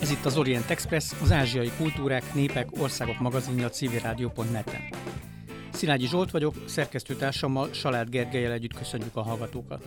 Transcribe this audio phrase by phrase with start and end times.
[0.00, 4.80] Ez itt az Orient Express, az ázsiai kultúrák, népek, országok magazinja civilrádió.net-en.
[5.72, 9.84] Szilágyi Zsolt vagyok, szerkesztőtársammal Salád Gergelyel együtt köszönjük a hallgatókat.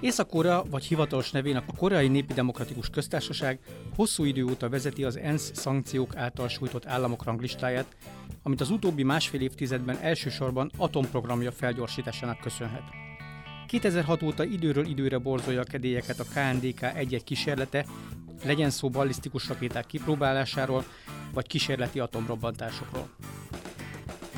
[0.00, 3.58] Észak-Korea, vagy hivatalos nevén a Koreai Népi Demokratikus Köztársaság
[3.96, 7.96] hosszú idő óta vezeti az ENSZ szankciók által sújtott államok ranglistáját,
[8.42, 12.82] amit az utóbbi másfél évtizedben elsősorban atomprogramja felgyorsításának köszönhet.
[13.66, 17.86] 2006 óta időről időre borzolja a kedélyeket a KNDK egy-egy kísérlete,
[18.44, 20.84] legyen szó ballisztikus rakéták kipróbálásáról,
[21.32, 23.08] vagy kísérleti atomrobbantásokról.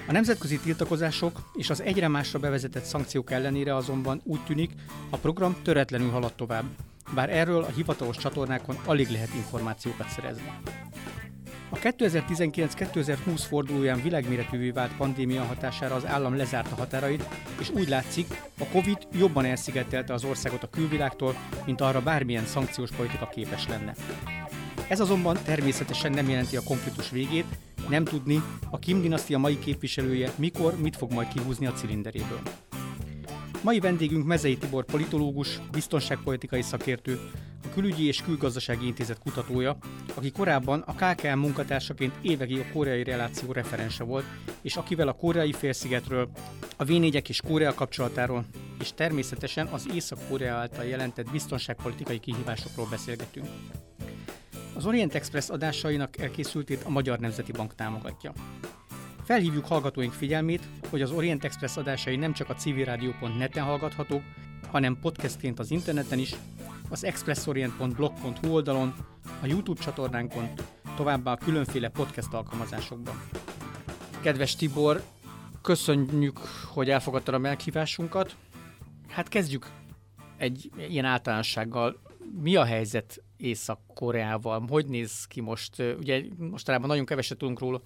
[0.09, 4.71] A nemzetközi tiltakozások és az egyre másra bevezetett szankciók ellenére azonban úgy tűnik,
[5.11, 6.65] a program töretlenül halad tovább,
[7.15, 10.53] bár erről a hivatalos csatornákon alig lehet információkat szerezni.
[11.71, 13.17] A 2019-2020
[13.49, 17.29] fordulóján világméretűvé vált pandémia hatására az állam lezárta határait,
[17.61, 18.27] és úgy látszik,
[18.59, 21.35] a Covid jobban elszigetelte az országot a külvilágtól,
[21.67, 23.95] mint arra bármilyen szankciós politika képes lenne.
[24.89, 27.45] Ez azonban természetesen nem jelenti a konfliktus végét,
[27.89, 32.41] nem tudni, a Kim dinasztia mai képviselője mikor, mit fog majd kihúzni a cilinderéből.
[33.63, 37.21] Mai vendégünk Mezei Tibor politológus, biztonságpolitikai szakértő,
[37.65, 39.77] a Külügyi és Külgazdasági Intézet kutatója,
[40.15, 44.25] aki korábban a KKM munkatársaként évekig a koreai reláció referense volt,
[44.63, 46.31] és akivel a koreai félszigetről,
[46.77, 46.91] a v
[47.29, 48.45] és Korea kapcsolatáról,
[48.81, 53.47] és természetesen az Észak-Korea által jelentett biztonságpolitikai kihívásokról beszélgetünk.
[54.79, 58.33] Az Orient Express adásainak elkészültét a Magyar Nemzeti Bank támogatja.
[59.25, 64.23] Felhívjuk hallgatóink figyelmét, hogy az Orient Express adásai nem csak a civilradio.net-en hallgathatók,
[64.71, 66.35] hanem podcastként az interneten is,
[66.89, 68.95] az expressorient.blog.hu oldalon,
[69.43, 70.49] a YouTube csatornánkon,
[70.97, 73.23] továbbá a különféle podcast alkalmazásokban.
[74.21, 75.03] Kedves Tibor,
[75.63, 76.39] köszönjük,
[76.73, 78.37] hogy elfogadtad a meghívásunkat.
[79.09, 79.71] Hát kezdjük
[80.37, 82.01] egy ilyen általánossággal.
[82.41, 84.67] Mi a helyzet Észak-Koreával?
[84.69, 85.79] Hogy néz ki most?
[85.79, 87.83] Ugye mostanában nagyon keveset tudunk róla,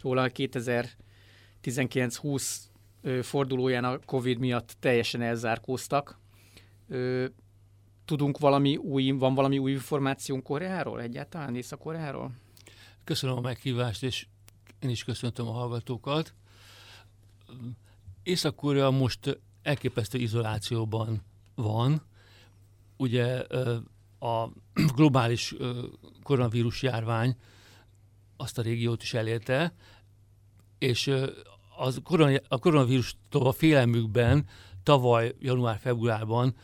[0.00, 0.28] róla
[1.62, 2.56] 2019-20
[3.22, 6.18] fordulóján a Covid miatt teljesen elzárkóztak.
[8.04, 12.32] Tudunk valami új, van valami új információnk Koreáról egyáltalán, Észak-Koreáról?
[13.04, 14.26] Köszönöm a meghívást, és
[14.78, 16.34] én is köszöntöm a hallgatókat.
[18.22, 21.22] Észak-Korea most elképesztő izolációban
[21.54, 22.02] van.
[22.96, 23.46] Ugye
[24.24, 24.50] a
[24.96, 25.54] globális
[26.22, 27.36] koronavírus járvány
[28.36, 29.74] azt a régiót is elérte,
[30.78, 31.10] és
[31.76, 34.46] az koron, a koronavírustól a félelmükben
[34.82, 36.54] tavaly január-februárban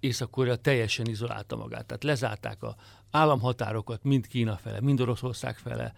[0.00, 1.86] Észak-Korea teljesen izolálta magát.
[1.86, 2.76] Tehát lezárták a
[3.10, 5.92] államhatárokat mind Kína fele, mind Oroszország fele.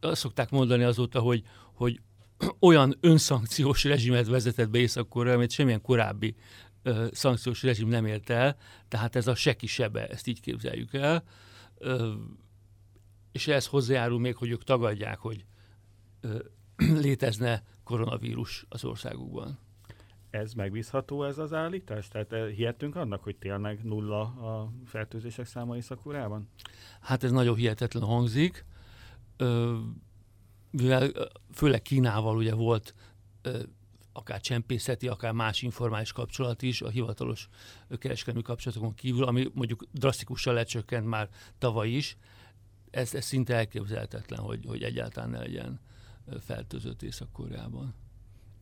[0.00, 1.42] Azt szokták mondani azóta, hogy,
[1.74, 2.00] hogy
[2.60, 6.34] olyan önszankciós rezsimet vezetett be Észak-Korea, amit semmilyen korábbi
[6.82, 8.56] ö, szankciós rezsim nem ért el,
[8.88, 11.24] tehát ez a seki sebe, ezt így képzeljük el.
[11.78, 12.12] Ö,
[13.32, 15.44] és ehhez hozzájárul még, hogy ők tagadják, hogy
[16.20, 16.38] ö,
[17.04, 19.58] létezne koronavírus az országukban.
[20.30, 22.08] Ez megbízható ez az állítás?
[22.08, 26.00] Tehát eh, hihetünk annak, hogy tényleg nulla a fertőzések száma észak
[27.00, 28.64] Hát ez nagyon hihetetlen hangzik.
[29.36, 29.78] Ö,
[30.70, 31.10] mivel
[31.52, 32.94] főleg Kínával ugye volt
[33.42, 33.62] ö,
[34.12, 37.48] akár csempészeti, akár más informális kapcsolat is a hivatalos
[37.98, 41.28] kereskedelmi kapcsolatokon kívül, ami mondjuk drasztikusan lecsökkent már
[41.58, 42.16] tavaly is.
[42.90, 45.80] Ez, ez szinte elképzelhetetlen, hogy, hogy egyáltalán ne legyen
[46.40, 47.94] fertőzött Észak-Koreában.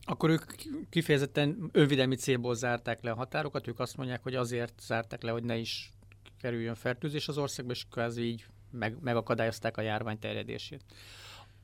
[0.02, 0.52] Akkor ők
[0.90, 5.42] kifejezetten önvédelmi célból zárták le a határokat, ők azt mondják, hogy azért zárták le, hogy
[5.42, 5.92] ne is
[6.40, 10.84] kerüljön fertőzés az országba, és kvázi így meg, megakadályozták a járvány terjedését.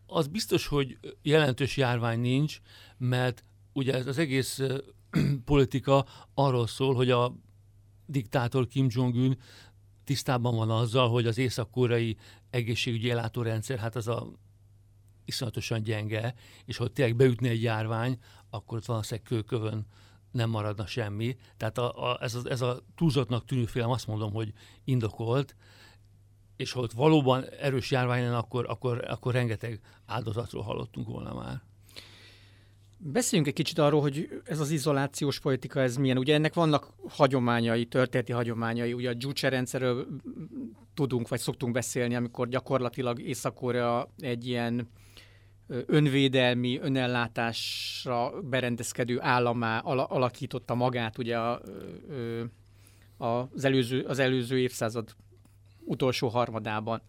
[0.06, 2.60] Az biztos, hogy jelentős járvány nincs,
[2.98, 3.44] mert
[3.74, 4.60] ugye ez az egész
[5.44, 7.34] politika arról szól, hogy a
[8.06, 9.38] diktátor Kim Jong-un
[10.04, 12.16] tisztában van azzal, hogy az észak-koreai
[12.50, 14.26] egészségügyi ellátórendszer, hát az a
[15.24, 16.34] iszonyatosan gyenge,
[16.64, 18.18] és hogy tényleg beütne egy járvány,
[18.50, 19.86] akkor ott valószínűleg kőkövön
[20.30, 21.36] nem maradna semmi.
[21.56, 24.52] Tehát a, a, ez, a, ez a túlzottnak tűnő félem azt mondom, hogy
[24.84, 25.56] indokolt,
[26.56, 31.62] és ha ott valóban erős járvány lenne, akkor, akkor, akkor rengeteg áldozatról hallottunk volna már.
[33.06, 36.18] Beszéljünk egy kicsit arról, hogy ez az izolációs politika, ez milyen.
[36.18, 38.92] Ugye ennek vannak hagyományai, történeti hagyományai.
[38.92, 40.06] Ugye a Juche rendszerről
[40.94, 43.58] tudunk, vagy szoktunk beszélni, amikor gyakorlatilag észak
[44.18, 44.88] egy ilyen
[45.66, 51.60] önvédelmi, önellátásra berendezkedő államá alakította magát ugye a,
[53.16, 55.14] az, előző, az előző évszázad
[55.84, 57.02] utolsó harmadában.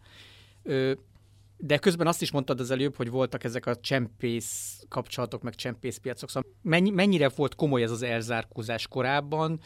[1.57, 6.29] De közben azt is mondtad az előbb, hogy voltak ezek a csempész kapcsolatok, meg csempészpiacok.
[6.29, 9.59] Szóval mennyi, mennyire volt komoly ez az elzárkózás korábban?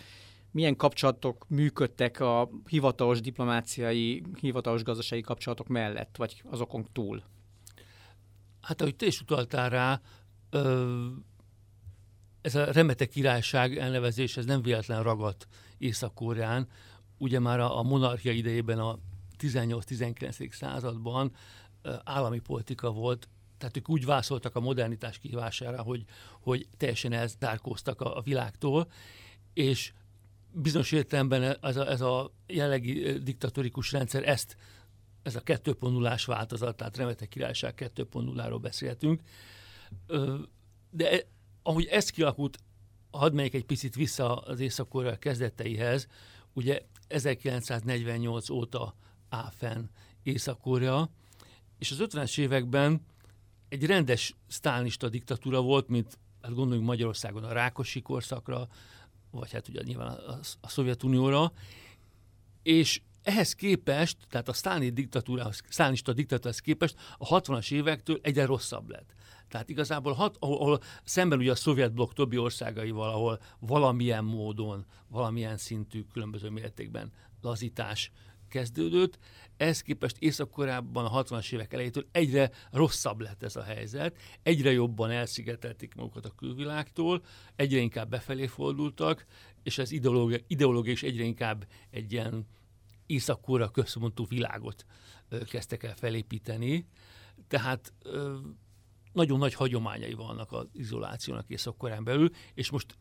[0.51, 7.23] Milyen kapcsolatok működtek a hivatalos diplomáciai, hivatalos gazdasági kapcsolatok mellett, vagy azokon túl?
[8.61, 10.01] Hát ahogy te is utaltál rá,
[12.41, 15.47] ez a remete királyság elnevezés, ez nem véletlen ragadt
[15.77, 16.67] Észak-Koreán.
[17.17, 18.99] Ugye már a monarchia idejében a
[19.39, 20.51] 18-19.
[20.51, 21.31] században
[22.03, 26.05] állami politika volt, tehát ők úgy vászoltak a modernitás kihívására, hogy,
[26.39, 28.91] hogy teljesen elzárkóztak a, a világtól,
[29.53, 29.93] és
[30.51, 34.57] bizonyos értelemben ez a, ez a jelenlegi diktatórikus rendszer ezt,
[35.23, 39.21] ez a 2.0-ás változat, tehát remete királyság 2.0-ról beszéltünk,
[40.89, 41.25] de e,
[41.63, 42.57] ahogy ez kialakult,
[43.11, 46.07] hadd megyek egy picit vissza az észak kezdeteihez,
[46.53, 48.95] ugye 1948 óta
[49.29, 49.89] áll fenn
[50.23, 51.09] Észak-Korea,
[51.79, 53.01] és az 50-es években
[53.69, 58.67] egy rendes sztálnista diktatúra volt, mint hát gondoljunk Magyarországon a Rákosi korszakra,
[59.31, 61.51] vagy hát ugye nyilván a, a Szovjetunióra,
[62.63, 68.89] és ehhez képest, tehát a sztálni diktatúrához, sztálnista diktatúrához képest a 60-as évektől egyre rosszabb
[68.89, 69.13] lett.
[69.47, 74.85] Tehát igazából, hat, ahol, ahol szemben ugye a szovjet blokk többi országaival, ahol valamilyen módon,
[75.07, 77.11] valamilyen szintű különböző mértékben
[77.41, 78.11] lazítás
[78.49, 79.19] kezdődött,
[79.57, 85.11] ez képest Észak-Koreában a 60-as évek elejétől egyre rosszabb lett ez a helyzet, egyre jobban
[85.11, 87.23] elszigetelték magukat a külvilágtól,
[87.55, 89.25] egyre inkább befelé fordultak,
[89.63, 92.47] és az ideológia, ideológia is egyre inkább egy ilyen
[93.05, 94.85] észak központú világot
[95.45, 96.87] kezdtek el felépíteni.
[97.47, 97.93] Tehát
[99.13, 102.97] nagyon nagy hagyományai vannak az izolációnak észak belül, és most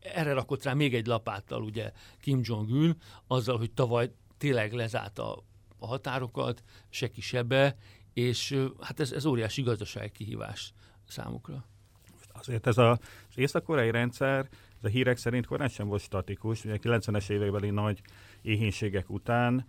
[0.00, 5.44] erre rakott rá még egy lapáttal ugye Kim Jong-un, azzal, hogy tavaly tényleg lezárta
[5.78, 7.76] a határokat, se kisebbe,
[8.12, 10.72] és hát ez, ez óriási gazdasági kihívás
[11.08, 11.64] számukra.
[12.32, 16.64] Azért ez a, az észak-koreai rendszer, ez a hírek szerint korán sem volt statikus.
[16.64, 18.00] Ugye a 90-es évekbeli nagy
[18.42, 19.66] éhénységek után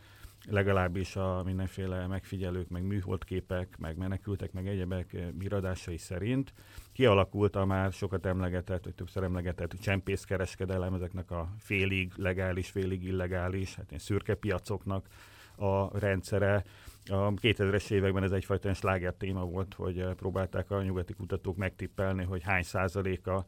[0.50, 6.54] legalábbis a mindenféle megfigyelők, meg műholdképek, meg menekültek, meg egyebek miradásai szerint
[6.94, 13.76] kialakult a már sokat emlegetett, vagy többször emlegetett csempészkereskedelem, ezeknek a félig legális, félig illegális,
[13.76, 15.08] hát szürke piacoknak
[15.56, 16.64] a rendszere.
[17.06, 22.44] A 2000-es években ez egyfajta sláger téma volt, hogy próbálták a nyugati kutatók megtippelni, hogy
[22.44, 23.46] hány százaléka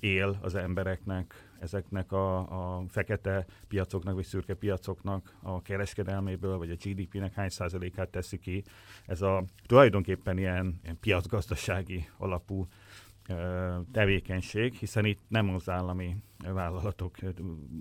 [0.00, 6.74] él az embereknek ezeknek a, a fekete piacoknak, vagy szürke piacoknak a kereskedelméből, vagy a
[6.74, 8.64] GDP-nek hány százalékát teszi ki.
[9.06, 12.68] Ez a tulajdonképpen ilyen, ilyen piacgazdasági alapú
[13.92, 17.16] tevékenység, hiszen itt nem az állami vállalatok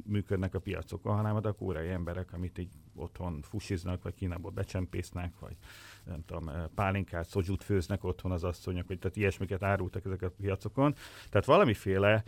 [0.05, 5.55] működnek a piacokon, hanem a kórai emberek, amit így otthon fusiznak, vagy Kínából becsempésznek, vagy
[6.03, 10.95] nem tudom, pálinkát, szojút főznek otthon az asszonyok, vagy tehát ilyesmiket árultak ezek a piacokon.
[11.29, 12.23] Tehát valamiféle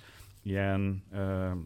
[0.50, 1.04] ilyen,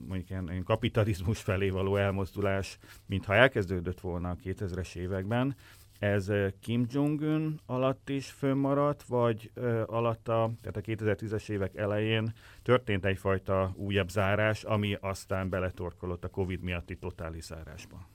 [0.07, 5.55] mondjuk ilyen, ilyen kapitalizmus felé való elmozdulás, mintha elkezdődött volna a 2000-es években,
[6.03, 9.51] ez Kim Jong-un alatt is fönnmaradt, vagy
[9.85, 12.33] alatta, tehát a 2010-es évek elején
[12.63, 18.07] történt egyfajta újabb zárás, ami aztán beletorkolott a Covid miatti totális zárásba?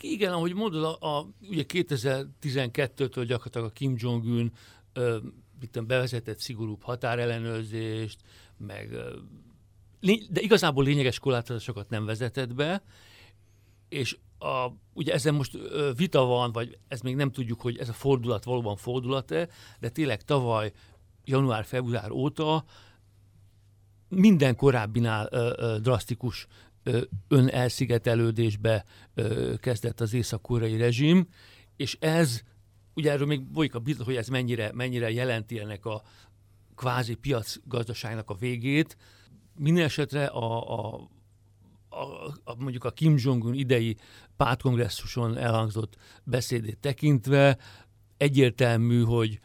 [0.00, 4.52] Igen, ahogy mondod, a, a, ugye 2012-től gyakorlatilag a Kim Jong-un
[5.86, 8.20] bevezetett szigorúbb határellenőrzést,
[8.56, 8.96] meg
[10.00, 12.82] de igazából lényeges korlátozásokat nem vezetett be,
[13.88, 15.58] és a, ugye ezen most
[15.96, 19.48] vita van, vagy ez még nem tudjuk, hogy ez a fordulat valóban fordulat-e,
[19.80, 20.72] de tényleg tavaly
[21.24, 22.64] január-február óta
[24.08, 26.46] minden korábbinál ö, ö, drasztikus
[26.82, 31.28] ö, önelszigetelődésbe ö, kezdett az észak-koreai rezsim,
[31.76, 32.42] és ez,
[32.94, 36.02] ugye erről még folyik a biztos, hogy ez mennyire, mennyire jelenti ennek a
[36.74, 38.96] kvázi piacgazdaságnak a végét,
[39.58, 41.08] minden esetre a, a,
[41.88, 43.96] a, a, mondjuk a Kim Jong-un idei
[44.36, 47.58] pártkongresszuson elhangzott beszédét tekintve
[48.16, 49.40] egyértelmű, hogy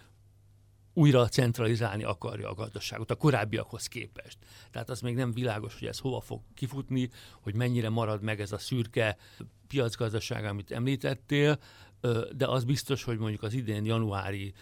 [0.93, 4.38] újra centralizálni akarja a gazdaságot a korábbiakhoz képest.
[4.72, 7.10] Tehát az még nem világos, hogy ez hova fog kifutni,
[7.41, 9.17] hogy mennyire marad meg ez a szürke
[9.67, 11.60] piacgazdaság, amit említettél,
[12.36, 14.53] de az biztos, hogy mondjuk az idén januári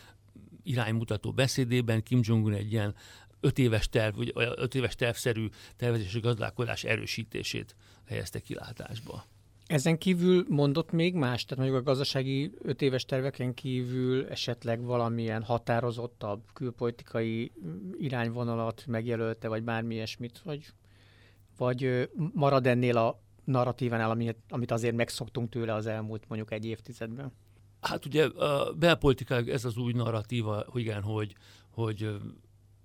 [0.63, 2.95] iránymutató beszédében Kim Jong-un egy ilyen
[3.41, 9.25] öt éves terv, vagy öt éves tervszerű tervezési gazdálkodás erősítését helyezte kilátásba.
[9.65, 11.45] Ezen kívül mondott még más?
[11.45, 17.51] Tehát mondjuk a gazdasági öt éves terveken kívül esetleg valamilyen határozottabb külpolitikai
[17.99, 20.65] irányvonalat megjelölte, vagy bármi ilyesmit, vagy,
[21.57, 27.31] vagy marad ennél a narratívánál, amit, amit azért megszoktunk tőle az elmúlt mondjuk egy évtizedben?
[27.81, 31.35] Hát ugye a belpolitikai ez az új narratíva, hogy igen, hogy,
[31.69, 32.09] hogy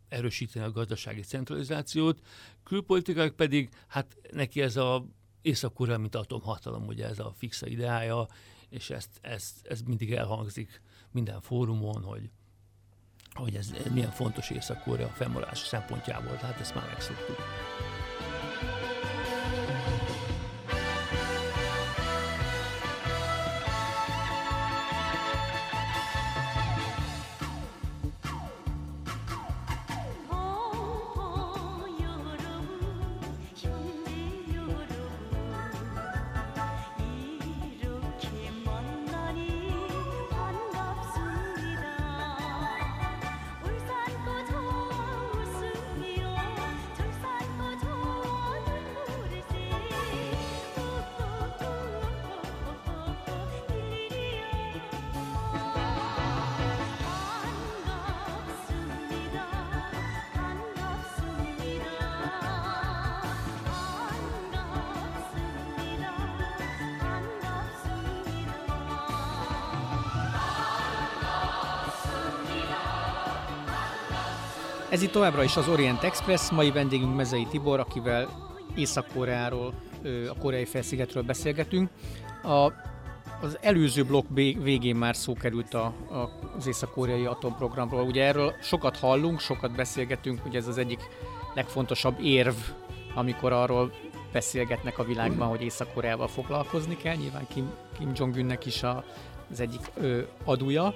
[0.08, 2.20] erősíteni a gazdasági centralizációt,
[2.64, 5.06] külpolitikai pedig, hát neki ez a
[5.42, 8.28] észak mint atomhatalom, ugye ez a fixa ideája,
[8.68, 12.30] és ezt, ezt, ez mindig elhangzik minden fórumon, hogy,
[13.32, 17.36] hogy ez milyen fontos Észak-Korea fennmaradás szempontjából, tehát ezt már megszoktuk.
[74.90, 78.28] Ez itt továbbra is az Orient Express, mai vendégünk Mezei Tibor, akivel
[78.76, 79.74] Észak-Koreáról,
[80.28, 81.90] a koreai felszigetről beszélgetünk.
[82.42, 82.72] A,
[83.40, 84.26] az előző blokk
[84.62, 88.02] végén már szó került a, a, az észak-koreai atomprogramról.
[88.02, 91.00] Ugye erről sokat hallunk, sokat beszélgetünk, ugye ez az egyik
[91.54, 92.54] legfontosabb érv,
[93.14, 93.92] amikor arról
[94.32, 97.14] beszélgetnek a világban, hogy Észak-Koreával foglalkozni kell.
[97.14, 99.04] Nyilván Kim, Kim Jong-unnek is a,
[99.50, 100.94] az egyik ö, adója.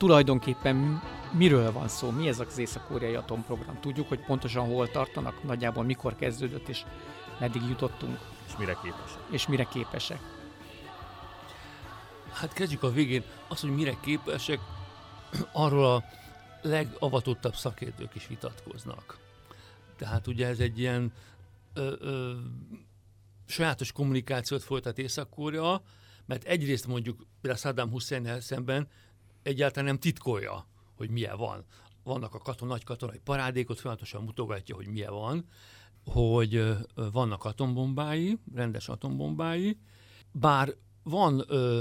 [0.00, 1.02] Tulajdonképpen
[1.32, 2.10] miről van szó?
[2.10, 3.80] Mi ez az észak-koreai atomprogram?
[3.80, 6.84] Tudjuk, hogy pontosan hol tartanak, nagyjából mikor kezdődött, és
[7.40, 8.18] meddig jutottunk?
[8.46, 9.22] És mire képesek?
[9.30, 10.20] És mire képesek?
[12.32, 13.22] Hát kezdjük a végén.
[13.48, 14.58] Az, hogy mire képesek,
[15.52, 16.04] arról a
[16.62, 19.18] legavatottabb szakértők is vitatkoznak.
[19.96, 21.12] Tehát ugye ez egy ilyen
[21.74, 22.32] ö, ö,
[23.46, 25.82] sajátos kommunikációt folytat Észak-Korea,
[26.26, 28.88] mert egyrészt mondjuk például Saddam hussein szemben
[29.42, 31.64] egyáltalán nem titkolja, hogy milyen van.
[32.02, 35.44] Vannak a katon, nagy katonai parádékot, folyamatosan mutogatja, hogy milyen van,
[36.04, 36.76] hogy
[37.12, 39.78] vannak atombombái, rendes atombombái,
[40.32, 41.80] bár van ö,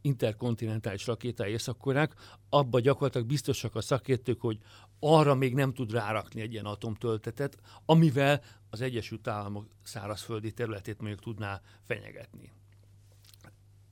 [0.00, 2.14] interkontinentális rakétai északkorák,
[2.48, 4.58] abban gyakorlatilag biztosak a szakértők, hogy
[5.00, 11.20] arra még nem tud rárakni egy ilyen atomtöltetet, amivel az Egyesült Államok szárazföldi területét mondjuk
[11.20, 12.52] tudná fenyegetni.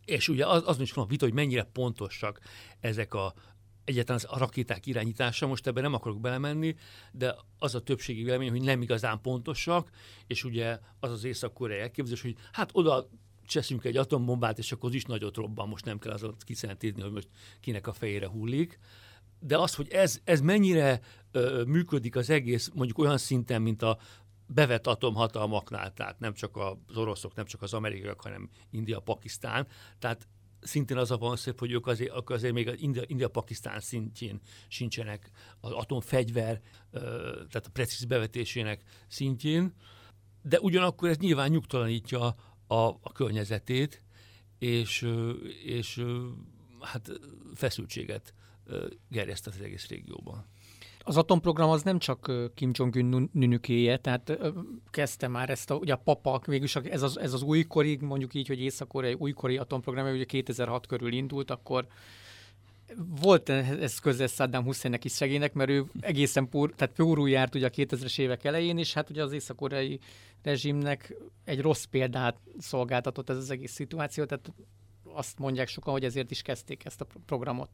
[0.04, 2.40] És ugye az, az is van a vita, hogy mennyire pontosak
[2.80, 3.35] ezek a
[3.85, 6.76] egyáltalán a rakéták irányítása, most ebben nem akarok belemenni,
[7.12, 9.90] de az a többségi vélemény, hogy nem igazán pontosak,
[10.26, 13.09] és ugye az az észak-koreai elképzelés, hogy hát oda
[13.47, 17.12] cseszünk egy atombombát, és akkor az is nagyot robban, most nem kell azon kiszentizni, hogy
[17.12, 17.28] most
[17.61, 18.78] kinek a fejére hullik.
[19.40, 21.00] De az, hogy ez, ez mennyire
[21.32, 23.99] ö, működik az egész, mondjuk olyan szinten, mint a
[24.47, 29.67] bevett atomhatalmaknál, tehát nem csak az oroszok, nem csak az amerikaiak, hanem India, Pakisztán.
[29.99, 30.29] Tehát
[30.63, 32.75] szintén az a van szép, hogy ők azért, azért még az
[33.07, 35.31] India-Pakisztán szintjén sincsenek
[35.61, 39.75] az atomfegyver, tehát a precíz bevetésének szintjén,
[40.43, 44.05] de ugyanakkor ez nyilván nyugtalanítja a, a környezetét,
[44.59, 45.09] és,
[45.65, 46.05] és
[46.81, 47.11] hát
[47.55, 48.35] feszültséget
[49.09, 50.47] gerjeszt az egész régióban.
[51.04, 54.38] Az atomprogram az nem csak Kim Jong-un nünükéje, tehát
[54.90, 58.47] kezdte már ezt a, ugye a papak, végülis ez az, ez az újkori, mondjuk így,
[58.47, 61.87] hogy Észak-Koreai újkori atomprogram, ugye 2006 körül indult, akkor
[63.21, 67.66] volt ez közel Saddam Husseinnek is szegénynek, mert ő egészen pur, tehát pórul járt ugye
[67.66, 69.99] a 2000-es évek elején, és hát ugye az észak-koreai
[70.42, 74.52] rezsimnek egy rossz példát szolgáltatott ez az egész szituáció, tehát
[75.14, 77.71] azt mondják sokan, hogy ezért is kezdték ezt a programot.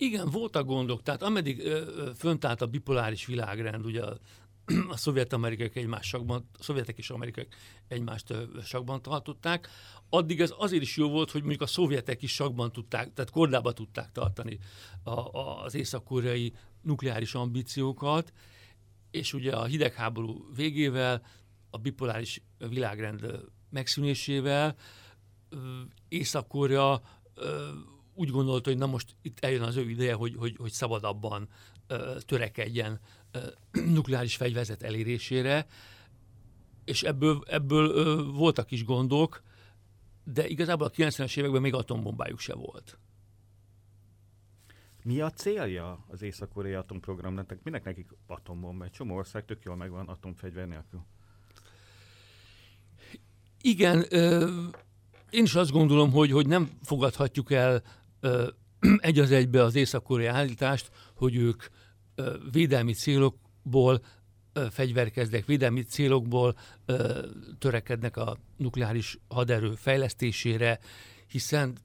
[0.00, 1.02] Igen, voltak gondok.
[1.02, 4.18] Tehát ameddig ö, fönt állt a bipoláris világrend, ugye a,
[4.94, 7.54] a szovjet-amerikaiak egymás sakban, a szovjetek és amerikaiak
[7.88, 9.68] egymást sakban tartották,
[10.08, 13.72] addig ez azért is jó volt, hogy mondjuk a szovjetek is sakban tudták, tehát kordába
[13.72, 14.58] tudták tartani
[15.02, 16.52] a, a, az észak-koreai
[16.82, 18.32] nukleáris ambíciókat,
[19.10, 21.22] és ugye a hidegháború végével,
[21.70, 24.76] a bipoláris világrend megszűnésével
[26.08, 27.02] Észak-Korea
[28.18, 31.48] úgy gondolta, hogy na most itt eljön az ő ideje, hogy, hogy, hogy szabadabban
[31.86, 33.38] ö, törekedjen ö,
[33.94, 35.66] nukleáris fegyverzet elérésére,
[36.84, 39.42] és ebből, ebből ö, voltak is gondok,
[40.24, 42.98] de igazából a 90-es években még atombombájuk se volt.
[45.02, 47.56] Mi a célja az észak-koreai atomprogramnak?
[47.62, 48.84] Minek nekik atombomba?
[48.84, 51.00] Egy csomó ország tök jól megvan atomfegyver nélkül.
[53.60, 54.48] Igen, ö,
[55.30, 57.82] Én is azt gondolom, hogy, hogy nem fogadhatjuk el
[58.98, 61.62] egy az egybe az észak állítást, hogy ők
[62.14, 64.00] ö, védelmi célokból
[64.52, 66.56] ö, fegyverkeznek, védelmi célokból
[67.58, 70.78] törekednek a nukleáris haderő fejlesztésére,
[71.26, 71.78] hiszen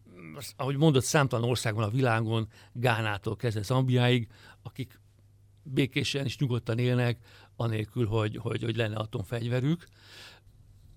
[0.56, 4.28] ahogy mondott, számtalan ország van a világon, Gánától kezdve Zambiáig,
[4.62, 5.00] akik
[5.64, 7.18] békésen és nyugodtan élnek,
[7.56, 9.88] anélkül, hogy, hogy, hogy lenne atomfegyverük.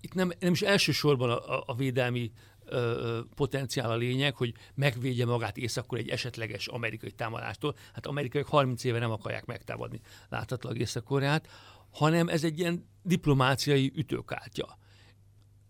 [0.01, 2.31] Itt nem, nem is elsősorban a, a védelmi
[2.69, 7.75] ö, potenciál a lényeg, hogy megvédje magát északul egy esetleges amerikai támadástól.
[7.93, 11.47] Hát amerikaiak 30 éve nem akarják megtámadni láthatólag Észak-Koreát,
[11.91, 14.77] hanem ez egy ilyen diplomáciai ütőkártya.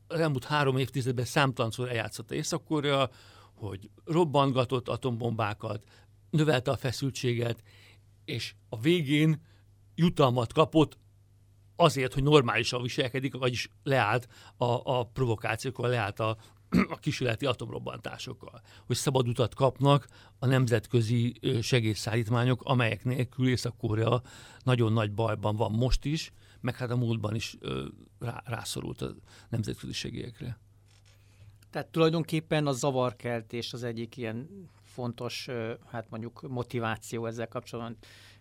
[0.08, 3.10] Az elmúlt három évtizedben számtalanszor eljátszott Észak-Korea,
[3.54, 5.84] hogy robbantgatott atombombákat,
[6.30, 7.64] növelte a feszültséget,
[8.26, 9.42] és a végén
[9.96, 10.98] jutalmat kapott
[11.76, 14.28] azért, hogy normálisan viselkedik, vagyis leállt
[14.58, 16.38] a, a provokációkkal, leállt a,
[16.70, 20.08] a kísérleti atomrobbantásokkal, hogy szabad utat kapnak
[20.40, 24.22] a nemzetközi segélyszállítmányok, amelyek nélkül Észak-Korea
[24.64, 26.32] nagyon nagy bajban van most is,
[26.62, 27.58] meg hát a múltban is
[28.20, 29.16] rá, rászorult a
[29.50, 30.60] nemzetközi segélyekre.
[31.70, 35.48] Tehát tulajdonképpen a zavarkeltés az egyik ilyen fontos,
[35.86, 37.98] hát mondjuk motiváció ezzel kapcsolatban.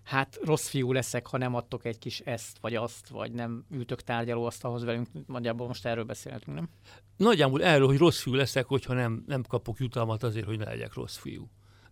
[0.06, 4.02] Hát rossz fiú leszek, ha nem adtok egy kis ezt, vagy azt, vagy nem ültök
[4.02, 5.08] tárgyalóasztalhoz velünk.
[5.26, 6.68] Nagyjából most erről beszélhetünk, nem?
[7.16, 10.94] Nagyjából erről, hogy rossz fiú leszek, hogyha nem, nem kapok jutalmat azért, hogy ne legyek
[10.94, 11.50] rossz fiú.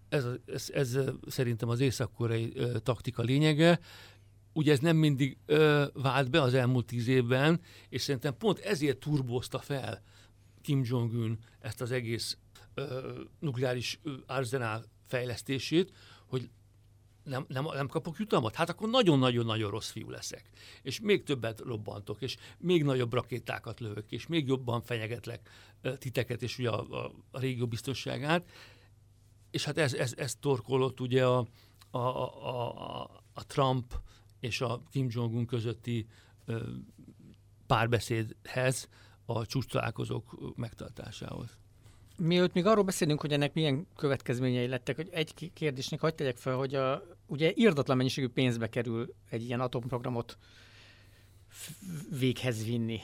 [0.08, 2.52] Ez, ez, ez szerintem az észak-koreai
[2.82, 3.78] taktika lényege.
[4.52, 8.98] Ugye ez nem mindig ö, vált be az elmúlt tíz évben, és szerintem pont ezért
[8.98, 10.02] turbózta fel
[10.62, 12.38] Kim Jong-un ezt az egész
[12.74, 15.92] ö, nukleáris arzenál fejlesztését,
[16.26, 16.50] hogy
[17.24, 18.54] nem, nem, nem kapok jutalmat?
[18.54, 20.50] Hát akkor nagyon-nagyon-nagyon rossz fiú leszek.
[20.82, 25.50] És még többet robbantok, és még nagyobb rakétákat lövök, és még jobban fenyegetlek
[25.98, 28.48] titeket, és ugye a, a, a régió biztonságát.
[29.50, 31.46] És hát ez, ez, ez torkolott ugye a,
[31.90, 33.94] a, a, a, a Trump
[34.40, 36.06] és a Kim Jong-un közötti
[37.66, 38.88] párbeszédhez,
[39.26, 41.58] a csúcs találkozók megtartásához.
[42.18, 46.56] Mielőtt még arról beszélünk, hogy ennek milyen következményei lettek, hogy egy kérdésnek hagyd tegyek fel,
[46.56, 50.38] hogy a, ugye írdatlan mennyiségű pénzbe kerül egy ilyen atomprogramot
[52.18, 53.00] véghez vinni.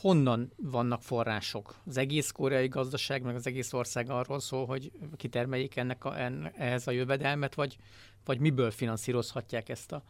[0.00, 1.76] Honnan vannak források?
[1.86, 6.52] Az egész koreai gazdaság, meg az egész ország arról szól, hogy kitermeljék ennek a, en,
[6.56, 7.76] ehhez a jövedelmet, vagy,
[8.24, 10.02] vagy miből finanszírozhatják ezt a,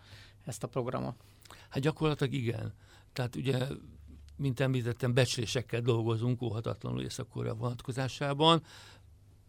[0.45, 1.15] ezt a programot?
[1.69, 2.75] Hát gyakorlatilag igen.
[3.13, 3.67] Tehát ugye
[4.41, 8.63] mint említettem, becslésekkel dolgozunk óhatatlanul Észak-Korea vonatkozásában.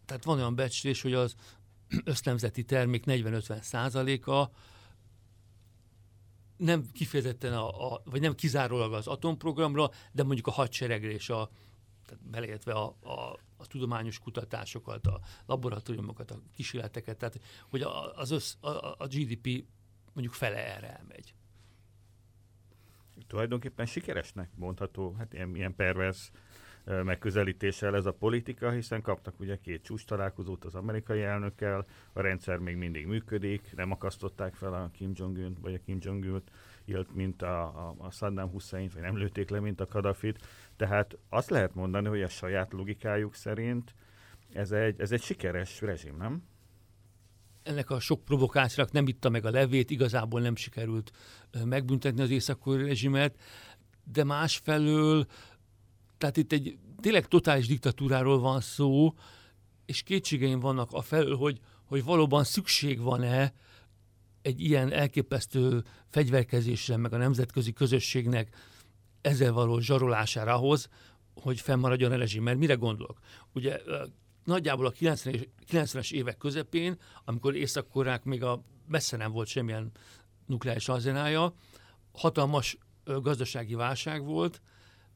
[0.05, 1.35] Tehát van olyan becslés, hogy az
[2.03, 4.51] össznemzeti termék 40-50 százaléka
[6.57, 11.49] nem kifejezetten, a, a, vagy nem kizárólag az atomprogramra, de mondjuk a hadseregre és a,
[12.05, 17.81] tehát beleértve a, a, a tudományos kutatásokat, a laboratóriumokat, a kísérleteket, tehát hogy
[18.15, 19.65] az össz, a, a GDP
[20.13, 21.33] mondjuk fele erre elmegy
[23.27, 26.31] tulajdonképpen sikeresnek mondható, hát ilyen, ilyen pervers
[26.85, 32.57] megközelítéssel ez a politika, hiszen kaptak ugye két csúcs találkozót az amerikai elnökkel, a rendszer
[32.57, 36.43] még mindig működik, nem akasztották fel a Kim Jong-un, vagy a Kim Jong-un
[36.85, 40.47] ilt, mint a, a, a Saddam hussein vagy nem lőtték le, mint a Kadafit.
[40.75, 43.95] Tehát azt lehet mondani, hogy a saját logikájuk szerint
[44.53, 46.43] ez egy, ez egy sikeres rezsim, nem?
[47.63, 51.11] Ennek a sok provokációnak nem itta meg a levét, igazából nem sikerült
[51.63, 53.39] megbüntetni az észak rezsimet,
[54.03, 55.25] de másfelől,
[56.17, 59.13] tehát itt egy tényleg totális diktatúráról van szó,
[59.85, 63.53] és kétségeim vannak a felől, hogy, hogy valóban szükség van-e
[64.41, 68.55] egy ilyen elképesztő fegyverkezésre, meg a nemzetközi közösségnek
[69.21, 70.89] ezzel való zsarolására ahhoz,
[71.33, 72.43] hogy fennmaradjon a rezsim.
[72.43, 73.19] Mert mire gondolok?
[73.53, 73.79] Ugye
[74.43, 79.91] nagyjából a 90-es, 90-es évek közepén, amikor észak még a messze nem volt semmilyen
[80.45, 81.53] nukleáris arzenája,
[82.11, 84.61] hatalmas gazdasági válság volt,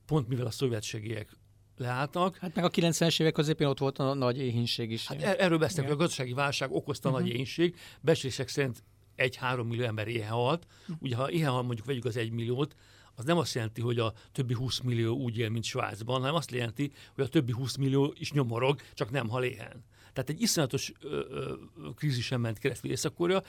[0.05, 1.37] pont mivel a szovjet segélyek
[1.77, 2.37] leálltak.
[2.37, 5.07] Hát meg a 90-es évek közepén ott volt a nagy éhínség is.
[5.07, 7.23] Hát er- erről beszélünk, hogy a gazdasági válság okozta uh-huh.
[7.23, 7.75] nagy éhínség.
[8.01, 8.83] Becslések szerint
[9.15, 10.65] egy-három millió ember éhe halt.
[10.81, 10.97] Uh-huh.
[10.99, 12.75] Ugye ha éhe halt, mondjuk vegyük az egy milliót,
[13.15, 16.51] az nem azt jelenti, hogy a többi 20 millió úgy él, mint Svájcban, hanem azt
[16.51, 19.83] jelenti, hogy a többi 20 millió is nyomorog, csak nem hal éhen.
[20.13, 21.55] Tehát egy iszonyatos ö, ö,
[21.95, 23.43] krízisen ment keresztül észak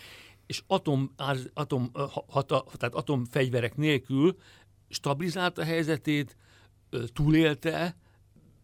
[0.46, 1.12] és atom,
[1.54, 1.90] atom,
[2.28, 4.36] hata, tehát atomfegyverek nélkül
[4.88, 6.36] stabilizálta a helyzetét,
[7.12, 7.96] túlélte,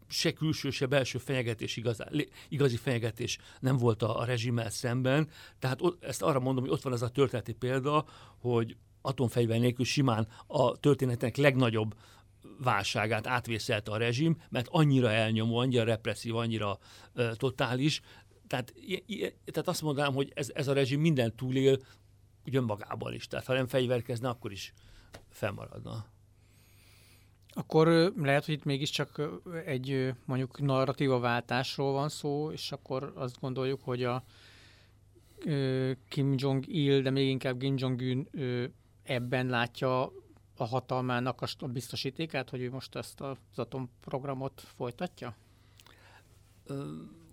[0.09, 2.09] se külső, se belső fenyegetés, igazá,
[2.49, 5.29] igazi fenyegetés nem volt a, a rezsimmel szemben.
[5.59, 8.05] Tehát ott, ezt arra mondom, hogy ott van ez a történeti példa,
[8.39, 11.95] hogy atomfegyver nélkül simán a történetnek legnagyobb
[12.59, 16.79] válságát átvészelte a rezsim, mert annyira elnyomó, annyira represszív, annyira
[17.15, 18.01] uh, totális.
[18.47, 21.79] Tehát, i, i, tehát azt mondanám, hogy ez, ez a rezsim minden túlél,
[22.53, 23.27] önmagában is.
[23.27, 24.73] Tehát ha nem fegyverkezne, akkor is
[25.31, 26.07] fennmaradna.
[27.55, 29.23] Akkor lehet, hogy itt mégiscsak
[29.67, 34.25] egy mondjuk narratíva váltásról van szó, és akkor azt gondoljuk, hogy a
[36.09, 38.29] Kim Jong-il, de még inkább Kim Jong-un
[39.03, 40.13] ebben látja
[40.57, 45.37] a hatalmának a biztosítékát, hogy ő most ezt az atomprogramot folytatja?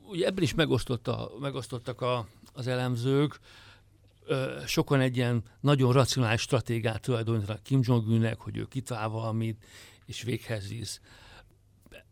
[0.07, 3.39] Ugye ebben is megosztotta, megosztottak a, az elemzők.
[4.65, 9.65] Sokan egy ilyen nagyon racionális stratégát tulajdonítanak Kim Jong-unnek, hogy ő kitál valamit,
[10.05, 11.01] és véghez visz.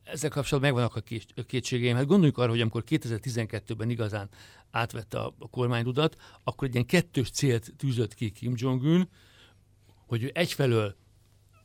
[0.03, 1.95] Ezzel kapcsolatban megvannak a kétségeim.
[1.95, 4.29] Hát gondoljuk arra, hogy amikor 2012-ben igazán
[4.71, 9.09] átvette a, a kormányrudat, akkor egy ilyen kettős célt tűzött ki Kim Jong-un,
[10.07, 10.95] hogy egyfelől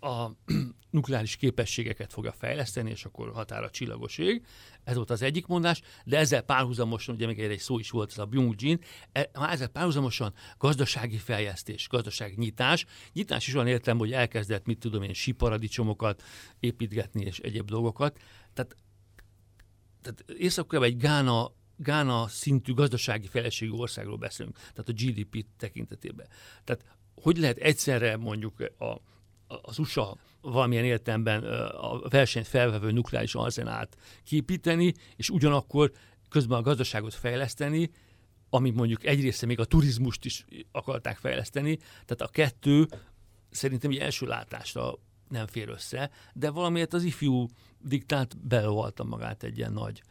[0.00, 0.30] a
[0.90, 4.46] nukleáris képességeket fogja fejleszteni, és akkor határa csillagos ég.
[4.84, 8.18] Ez volt az egyik mondás, de ezzel párhuzamosan, ugye még egy szó is volt, ez
[8.18, 8.78] a Byung-Jin,
[9.12, 15.02] e, ezzel párhuzamosan gazdasági fejlesztés, gazdasági nyitás, nyitás is olyan értem, hogy elkezdett, mit tudom
[15.02, 16.22] én, siparadicsomokat
[16.60, 18.18] építgetni és egyéb dolgokat.
[18.52, 18.76] Tehát,
[20.02, 26.26] tehát észak egy Gána Gána szintű gazdasági fejlettségű országról beszélünk, tehát a GDP tekintetében.
[26.64, 26.84] Tehát
[27.22, 28.96] hogy lehet egyszerre mondjuk a,
[29.62, 35.92] az USA valamilyen értelemben a versenyt felvevő nukleáris arzenált képíteni, és ugyanakkor
[36.28, 37.90] közben a gazdaságot fejleszteni,
[38.50, 42.88] ami mondjuk egyrészt még a turizmust is akarták fejleszteni, tehát a kettő
[43.50, 47.46] szerintem egy első látásra nem fér össze, de valamiért az ifjú
[47.80, 50.02] diktát belovalta magát egy ilyen nagy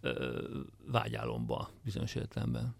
[0.00, 0.42] ö,
[0.86, 2.74] vágyálomba bizonyos értelemben.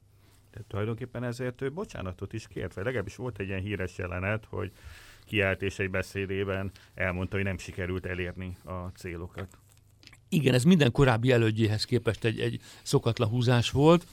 [0.51, 4.73] Tehát tulajdonképpen ezért ő bocsánatot is kért, vagy legalábbis volt egy ilyen híres jelenet, hogy
[5.25, 9.59] kiállt és egy beszédében elmondta, hogy nem sikerült elérni a célokat.
[10.29, 14.07] Igen, ez minden korábbi elődjéhez képest egy, egy szokatlan húzás volt.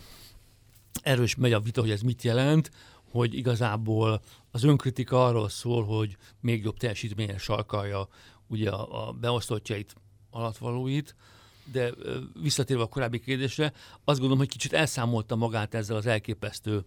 [1.01, 2.71] Erről is megy a vita, hogy ez mit jelent,
[3.11, 4.21] hogy igazából
[4.51, 8.07] az önkritika arról szól, hogy még jobb teljesítményre sarkalja
[8.47, 9.95] ugye a, a beosztottjait,
[10.29, 11.15] alatvalóit,
[11.71, 11.91] de
[12.41, 13.73] visszatérve a korábbi kérdésre,
[14.03, 16.85] azt gondolom, hogy kicsit elszámolta magát ezzel az elképesztő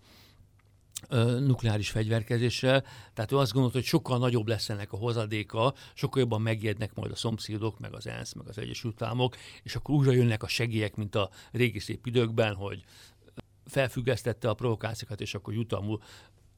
[1.41, 6.43] nukleáris fegyverkezéssel, tehát ő azt gondolta, hogy sokkal nagyobb lesz ennek a hozadéka, sokkal jobban
[6.43, 10.43] megijednek majd a szomszédok, meg az ENSZ, meg az Egyesült Államok, és akkor újra jönnek
[10.43, 12.85] a segélyek, mint a régi szép időkben, hogy
[13.67, 16.03] felfüggesztette a provokációkat, és akkor jutalmul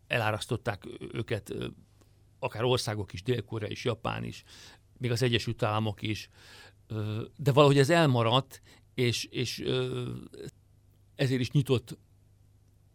[0.06, 1.54] elárasztották őket
[2.38, 4.44] akár országok is, Dél-Korea is, Japán is,
[4.98, 6.28] még az Egyesült Államok is,
[7.36, 8.60] de valahogy ez elmaradt,
[8.94, 9.64] és, és
[11.14, 11.98] ezért is nyitott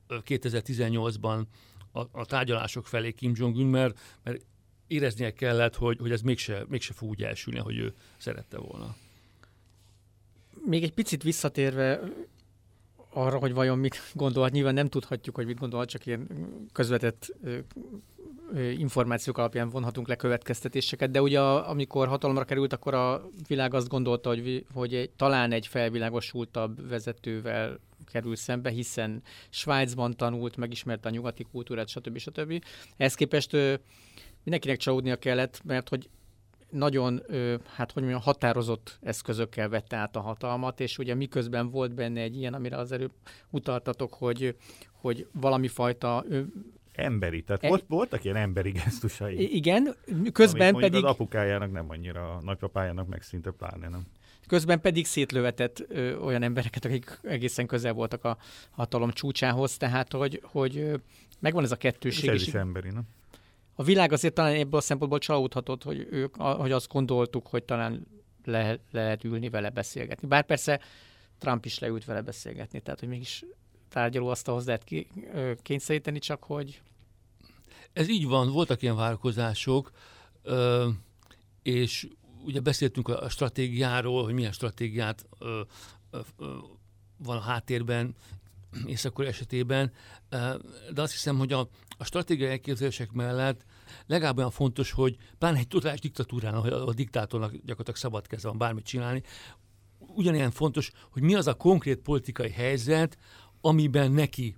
[0.10, 1.44] 2018-ban
[1.92, 4.46] a, a tárgyalások felé Kim Jong-un, mert, mert
[4.88, 8.96] éreznie kellett, hogy, hogy ez mégse, mégse fog úgy elsülni, hogy ő szerette volna.
[10.66, 12.00] Még egy picit visszatérve
[13.10, 16.28] arra, hogy vajon mit gondolhat, nyilván nem tudhatjuk, hogy mit gondolhat, csak ilyen
[16.72, 17.36] közvetett
[18.78, 24.30] információk alapján vonhatunk le következtetéseket, de ugye amikor hatalomra került, akkor a világ azt gondolta,
[24.30, 27.80] hogy, hogy talán egy felvilágosultabb vezetővel
[28.12, 32.18] kerül szembe, hiszen Svájcban tanult, megismerte a nyugati kultúrát, stb.
[32.18, 32.64] stb.
[32.98, 33.52] Ehhez képest
[34.44, 36.10] mindenkinek csalódnia kellett, mert hogy
[36.70, 37.22] nagyon,
[37.76, 42.38] hát hogy mondjam, határozott eszközökkel vette át a hatalmat, és ugye miközben volt benne egy
[42.38, 43.12] ilyen, amire az előbb
[43.50, 44.56] utaltatok, hogy,
[44.92, 46.26] hogy valami fajta
[46.96, 47.68] emberi, tehát e...
[47.68, 49.56] volt, voltak ilyen emberi gesztusai.
[49.56, 49.96] Igen,
[50.32, 51.04] közben pedig...
[51.04, 54.06] az apukájának nem annyira, a nagypapájának meg szinte pláne nem.
[54.48, 58.38] Közben pedig szétlövetett ö, olyan embereket, akik egészen közel voltak a
[58.72, 60.92] hatalom csúcsához, tehát hogy, hogy
[61.40, 62.30] megvan ez a kettőség.
[62.30, 63.04] Ez is emberi, nem?
[63.76, 68.08] A világ azért talán ebből a szempontból csalódhatott, hogy, ők, hogy azt gondoltuk, hogy talán
[68.44, 70.28] le, le lehet ülni vele beszélgetni.
[70.28, 70.80] Bár persze
[71.38, 73.46] Trump is leült vele beszélgetni, tehát hogy mégis
[73.96, 75.08] tárgyalóasztalhoz lehet ki,
[75.62, 76.82] kényszeríteni, csak hogy...
[77.94, 79.92] Ez így van, voltak ilyen várakozások,
[81.62, 82.08] és
[82.46, 85.26] ugye beszéltünk a stratégiáról, hogy milyen stratégiát
[87.18, 88.16] van a háttérben,
[88.86, 89.92] Észak esetében,
[90.94, 93.66] de azt hiszem, hogy a, a stratégiai elképzelések mellett
[94.06, 98.58] legalább olyan fontos, hogy pláne egy totális diktatúrán, ahol a diktátornak gyakorlatilag szabad keze van
[98.58, 99.24] bármit csinálni,
[100.16, 103.18] ugyanilyen fontos, hogy mi az a konkrét politikai helyzet,
[103.66, 104.56] amiben neki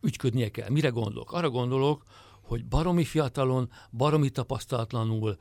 [0.00, 0.70] ügyködnie kell.
[0.70, 1.32] Mire gondolok?
[1.32, 2.04] Arra gondolok,
[2.40, 5.36] hogy baromi fiatalon, baromi tapasztalatlanul,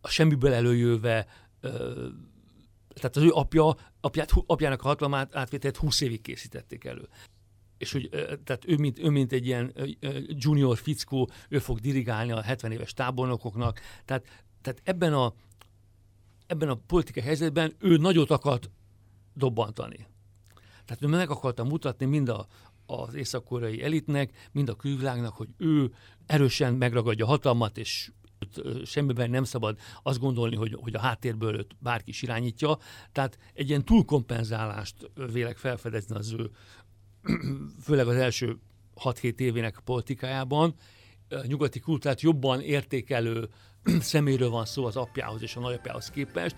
[0.00, 1.26] a semmiből előjöve,
[2.94, 7.08] tehát az ő apja, apját, apjának a hatalmát átvételt 20 évig készítették elő.
[7.78, 8.08] És hogy
[8.44, 9.72] tehát ő mint, ő mint egy ilyen
[10.28, 15.34] junior fickó, ő fog dirigálni a 70 éves tábornokoknak, tehát tehát ebben a,
[16.46, 18.70] ebben a politikai helyzetben ő nagyot akart
[19.34, 20.06] dobbantani.
[20.86, 22.46] Tehát meg akarta mutatni mind a,
[22.86, 25.92] az észak-koreai elitnek, mind a külvilágnak, hogy ő
[26.26, 28.10] erősen megragadja a hatalmat, és
[28.84, 32.78] semmiben nem szabad azt gondolni, hogy, hogy a háttérből őt bárki is irányítja.
[33.12, 36.50] Tehát egy ilyen túlkompenzálást vélek felfedezni az ő,
[37.84, 38.58] főleg az első
[39.04, 40.74] 6-7 évének politikájában.
[41.46, 43.48] Nyugati kultúrát jobban értékelő
[44.00, 46.54] szeméről van szó az apjához és a nagyapjához képest.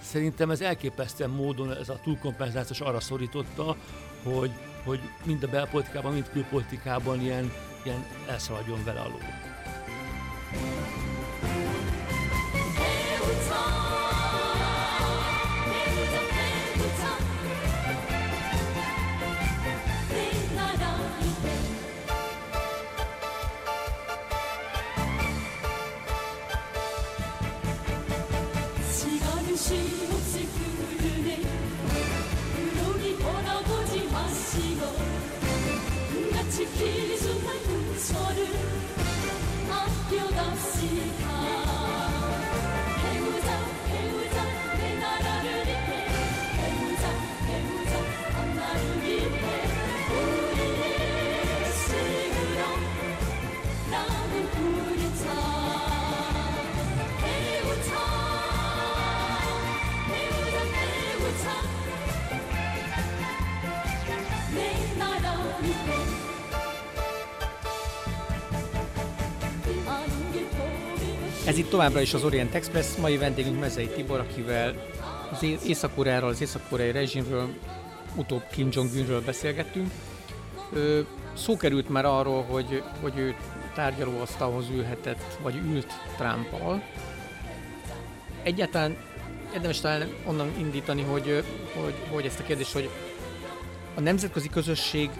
[0.00, 3.76] Szerintem ez elképesztően módon ez a túlkompenzációs arra szorította,
[4.22, 4.50] hogy,
[4.84, 7.52] hogy mind a belpolitikában, mind külpolitikában ilyen,
[7.84, 9.18] ilyen elszaladjon vele a ló.
[71.58, 74.74] Ez itt továbbra is az Orient Express, mai vendégünk Mezei Tibor, akivel
[75.32, 77.48] az észak az észak-koreai rezsimről,
[78.14, 79.90] utóbb Kim Jong-unről beszélgettünk.
[80.72, 81.00] Ö,
[81.36, 83.34] szó került már arról, hogy, hogy ő
[83.74, 86.82] tárgyalóasztalhoz ülhetett, vagy ült Trumpal.
[88.42, 88.96] Egyáltalán
[89.54, 91.44] érdemes talán onnan indítani, hogy,
[91.74, 92.90] hogy, hogy ezt a kérdést, hogy
[93.94, 95.10] a nemzetközi közösség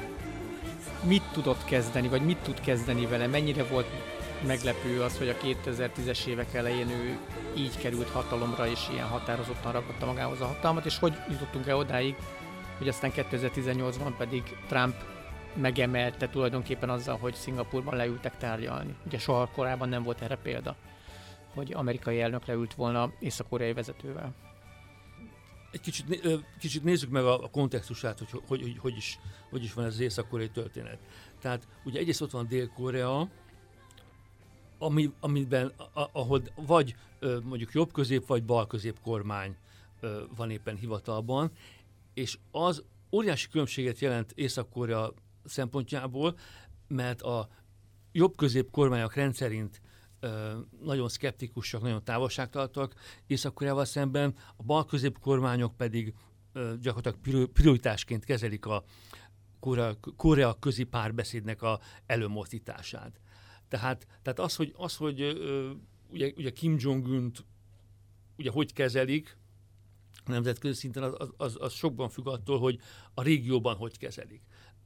[1.03, 3.87] mit tudott kezdeni, vagy mit tud kezdeni vele, mennyire volt
[4.46, 7.18] meglepő az, hogy a 2010-es évek elején ő
[7.57, 12.14] így került hatalomra, és ilyen határozottan ragadta magához a hatalmat, és hogy jutottunk el odáig,
[12.79, 14.94] hogy aztán 2018-ban pedig Trump
[15.55, 18.94] megemelte tulajdonképpen azzal, hogy Szingapurban leültek tárgyalni.
[19.07, 20.77] Ugye soha korábban nem volt erre példa,
[21.55, 24.35] hogy amerikai elnök leült volna észak-koreai vezetővel.
[25.70, 29.18] Egy kicsit, kicsit nézzük meg a, kontextusát, hogy hogy, hogy, hogy, is,
[29.51, 30.98] hogy is van ez az észak-koreai történet.
[31.40, 33.29] Tehát ugye egyrészt ott van Dél-Korea,
[34.78, 36.96] ami, amiben, ahol vagy
[37.42, 39.56] mondjuk jobb közép, vagy bal közép kormány
[40.36, 41.50] van éppen hivatalban,
[42.14, 45.14] és az óriási különbséget jelent Észak-Korea
[45.44, 46.38] szempontjából,
[46.88, 47.48] mert a
[48.12, 49.80] jobb közép kormányok rendszerint
[50.82, 52.94] nagyon szkeptikusak, nagyon távolságtartak
[53.26, 56.14] Észak-Koreával szemben, a bal közép kormányok pedig
[56.80, 58.84] gyakorlatilag prioritásként kezelik a
[59.60, 63.20] Korea, Korea közi párbeszédnek a előmozdítását.
[63.68, 65.20] Tehát, tehát az, hogy, az, hogy
[66.11, 67.44] ugye, ugye Kim Jong-un-t
[68.38, 69.37] ugye hogy kezelik,
[70.24, 72.81] nemzetközi szinten az, az, az sokban függ attól, hogy
[73.14, 74.42] a régióban hogy kezelik.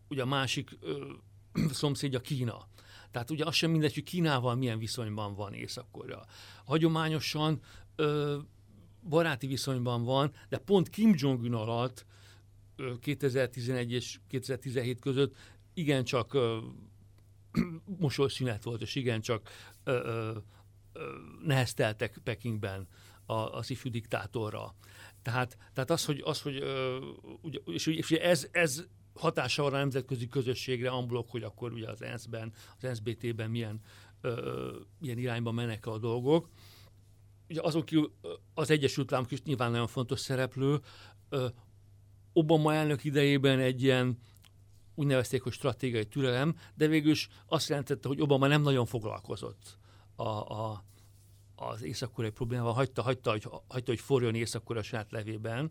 [0.09, 1.12] Ugye a másik ö,
[1.71, 2.68] szomszédja Kína.
[3.11, 6.25] Tehát ugye az sem mindegy, hogy Kínával milyen viszonyban van Észak-Korea.
[6.64, 7.61] Hagyományosan
[7.97, 8.38] ö,
[9.09, 12.07] baráti viszonyban van, de pont Kim Jong-un alatt
[12.77, 15.37] ö, 2011 és 2017 között
[15.75, 16.59] igencsak ö,
[17.99, 19.49] mosolyszünet volt, és igencsak
[19.85, 20.37] ö, ö,
[20.93, 22.88] ö, nehezteltek Pekingben
[23.27, 24.75] a, az ifjú diktátorra.
[25.23, 26.99] Tehát, tehát az, hogy, az, hogy ö,
[27.41, 28.85] ugye, és, és ez, ez
[29.15, 33.81] hatása van a nemzetközi közösségre, amblok, hogy akkor ugye az ENSZ-ben, az NSBT-ben milyen,
[34.99, 36.49] milyen irányba mennek a dolgok.
[37.49, 37.85] Ugye azon
[38.55, 40.81] az Egyesült Államok is nyilván nagyon fontos szereplő.
[41.29, 41.47] Ö,
[42.33, 44.19] Obama elnök idejében egy ilyen
[44.94, 49.78] úgy nevezték, hogy stratégiai türelem, de végül is azt jelentette, hogy Obama nem nagyon foglalkozott
[50.16, 50.85] a, a,
[51.55, 55.70] az észak problémával, hagyta, hagyta, hogy, hagyta, hogy forjon észak a saját levében.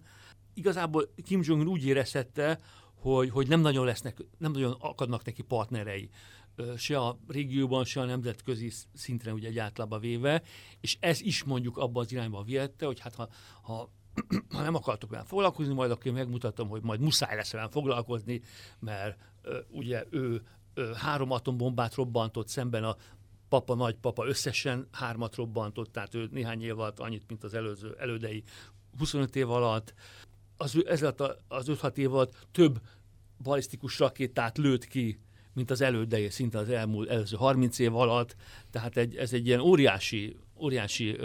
[0.53, 2.59] Igazából Kim Jong-un úgy érezhette,
[2.93, 6.09] hogy, hogy nem nagyon lesznek, nem nagyon akadnak neki partnerei
[6.77, 10.43] se a régióban, se a nemzetközi szinten ugye egyáltalán véve,
[10.79, 13.29] és ez is mondjuk abban az irányba viette, hogy hát ha,
[13.61, 13.91] ha
[14.55, 18.41] ha nem akartok velem foglalkozni, majd akkor megmutatom, hogy majd muszáj lesz velem foglalkozni,
[18.79, 20.41] mert ö, ugye ő
[20.73, 22.95] ö, három atombombát robbantott szemben a
[23.49, 28.43] papa, nagypapa összesen hármat robbantott, tehát ő néhány év alatt annyit, mint az előző, elődei
[28.97, 29.93] 25 év alatt.
[30.57, 32.81] Az, ez alatt az 5-6 év alatt több
[33.43, 35.19] balisztikus rakétát lőtt ki,
[35.53, 38.35] mint az elődei, szinte az elmúlt előző 30 év alatt,
[38.69, 41.17] tehát egy, ez egy ilyen óriási, óriási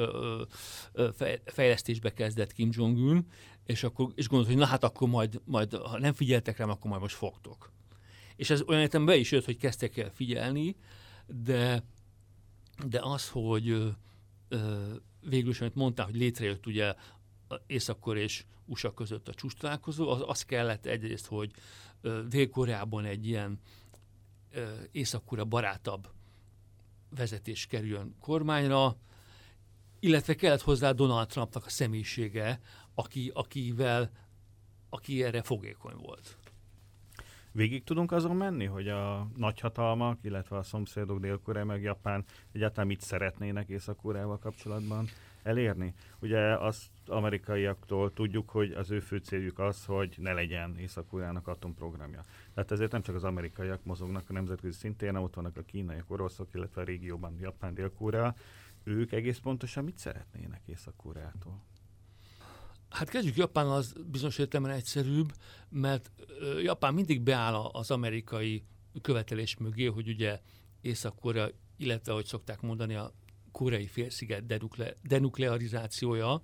[1.45, 3.27] fejlesztésbe kezdett Kim Jong-un,
[3.65, 6.91] és, akkor, és gondolt, hogy na hát akkor majd, majd, ha nem figyeltek rám, akkor
[6.91, 7.73] majd most fogtok.
[8.37, 10.77] És ez olyan értem be is jött, hogy kezdtek el figyelni,
[11.27, 11.85] de,
[12.87, 13.69] de az, hogy
[14.49, 16.95] ö, végül is, amit mondtál, hogy létrejött ugye
[17.67, 21.51] Észak-Korea és USA között a csúcs találkozó, az, az kellett egyrészt, hogy
[22.29, 23.61] Dél-Koreában egy ilyen
[24.91, 26.09] észak barátabb
[27.11, 28.97] vezetés kerüljön kormányra,
[30.01, 32.61] illetve kellett hozzá Donald Trumpnak a személyisége,
[32.95, 34.11] aki, akivel,
[34.91, 36.39] aki erre fogékony volt.
[37.57, 43.01] Végig tudunk azon menni, hogy a nagyhatalmak, illetve a szomszédok Dél-Korea meg Japán egyáltalán mit
[43.01, 44.01] szeretnének észak
[44.41, 45.09] kapcsolatban
[45.43, 45.95] elérni?
[46.21, 51.13] Ugye azt amerikaiaktól tudjuk, hogy az ő fő céljuk az, hogy ne legyen észak
[51.45, 52.21] atomprogramja.
[52.55, 56.49] Tehát ezért nem csak az amerikaiak mozognak a nemzetközi szintén, ott vannak a kínaiak, oroszok,
[56.55, 58.35] illetve a régióban Japán, Dél-Korea.
[58.87, 61.65] Ők egész pontosan mit szeretnének észak -Koreától?
[62.89, 65.33] Hát kezdjük Japán az bizonyos értelemben egyszerűbb,
[65.69, 66.11] mert
[66.63, 68.65] Japán mindig beáll az amerikai
[69.03, 70.41] követelés mögé, hogy ugye
[70.81, 73.13] Észak-Korea, illetve, ahogy szokták mondani, a
[73.53, 76.43] koreai félsziget denukle, denuklearizációja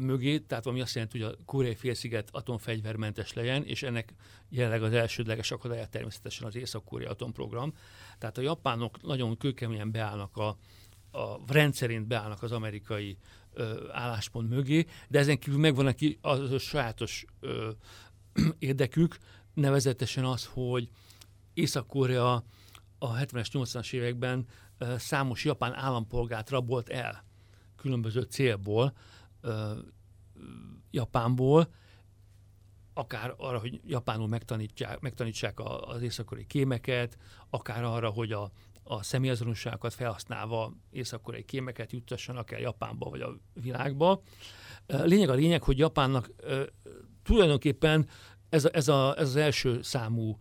[0.00, 4.14] mögé, tehát ami azt jelenti, hogy a koreai félsziget atomfegyvermentes legyen, és ennek
[4.48, 7.72] jelenleg az elsődleges akadálya természetesen az Észak-Korea atomprogram.
[8.18, 10.56] Tehát a japánok nagyon kőkeményen beállnak a,
[11.18, 13.16] a rendszerint beállnak az amerikai
[13.52, 17.70] ö, álláspont mögé, de ezen kívül megvan neki az a sajátos ö,
[18.58, 19.18] érdekük,
[19.54, 20.88] nevezetesen az, hogy
[21.54, 22.44] Észak-Korea
[22.98, 24.46] a 70-es, 80-as években
[24.78, 27.24] ö, számos japán állampolgárt rabolt el
[27.82, 28.92] különböző célból,
[30.90, 31.68] Japánból,
[32.94, 37.16] akár arra, hogy japánul megtanítsák, megtanítsák az északori kémeket,
[37.50, 38.50] akár arra, hogy a,
[38.82, 44.22] a személyazonosságokat felhasználva észak-koreai kémeket juttassanak el Japánba vagy a világba.
[44.86, 46.30] Lényeg a lényeg, hogy Japánnak
[47.22, 48.08] tulajdonképpen
[48.48, 50.36] ez, a, ez, a, ez az első számú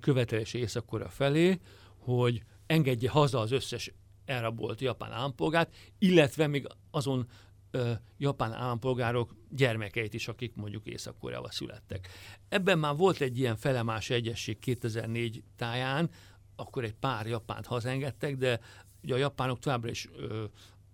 [0.00, 1.60] követelés észak felé,
[1.98, 3.92] hogy engedje haza az összes
[4.24, 7.26] elrabolt japán állampolgárt, illetve még azon
[7.76, 11.16] ö, japán állampolgárok gyermekeit is, akik mondjuk észak
[11.48, 12.08] születtek.
[12.48, 16.10] Ebben már volt egy ilyen felemás egyesség 2004 táján,
[16.56, 18.60] akkor egy pár japánt hazengedtek, de
[19.02, 20.44] ugye a japánok továbbra is ö,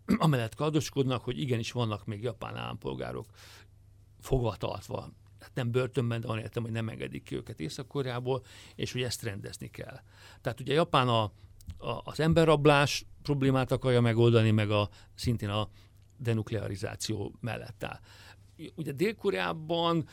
[0.19, 3.27] amellett kardoskodnak, hogy igenis vannak még japán állampolgárok
[4.21, 5.11] fogvatartva.
[5.41, 8.43] Hát nem börtönben, de értem, hogy nem engedik ki őket Észak-Koreából,
[8.75, 10.01] és hogy ezt rendezni kell.
[10.41, 11.23] Tehát ugye Japán a,
[11.79, 15.69] a, az emberrablás problémát akarja megoldani, meg a, szintén a
[16.23, 18.01] denuklearizáció mellett áll.
[18.75, 20.09] Ugye Dél-Koreában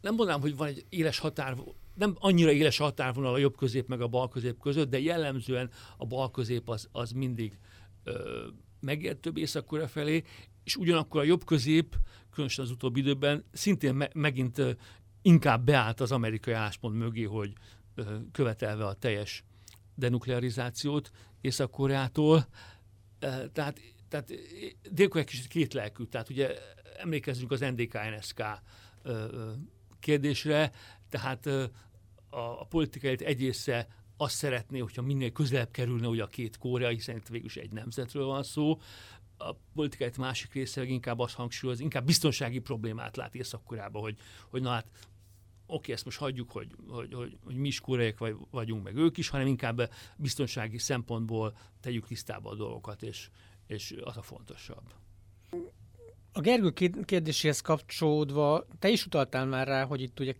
[0.00, 1.56] nem mondanám, hogy van egy éles határ,
[1.94, 6.06] nem annyira éles határvonal a jobb közép meg a bal közép között, de jellemzően a
[6.06, 7.58] bal közép az, az mindig
[8.04, 8.46] ö,
[8.80, 10.22] megért több észak felé,
[10.64, 11.96] és ugyanakkor a jobb közép,
[12.30, 14.70] különösen az utóbbi időben szintén me- megint ö,
[15.22, 17.52] inkább beállt az amerikai álláspont mögé, hogy
[17.94, 19.44] ö, követelve a teljes
[19.94, 22.46] denuklearizációt Észak-Koreától.
[23.52, 23.80] Tehát
[24.14, 24.30] tehát
[24.90, 26.54] dél kicsit két lelkű, tehát ugye
[26.96, 28.42] emlékezzünk az NDK-NSK
[30.00, 30.72] kérdésre,
[31.08, 31.70] tehát a,
[32.30, 37.16] a politikai egy része azt szeretné, hogyha minél közelebb kerülne ugye a két Korea, hiszen
[37.16, 38.78] itt végül is egy nemzetről van szó.
[39.38, 44.16] A politikai másik része inkább azt hangsúlyoz, inkább biztonsági problémát lát észak hogy,
[44.50, 44.86] hogy na hát
[45.66, 49.16] oké, ezt most hagyjuk, hogy, hogy, hogy, hogy mi is koreaiak vagy, vagyunk, meg ők
[49.16, 53.30] is, hanem inkább biztonsági szempontból tegyük tisztába a dolgokat, és,
[53.66, 54.94] és az a fontosabb.
[56.32, 56.70] A Gergő
[57.04, 60.32] kérdéséhez kapcsolódva, te is utaltál már rá, hogy itt ugye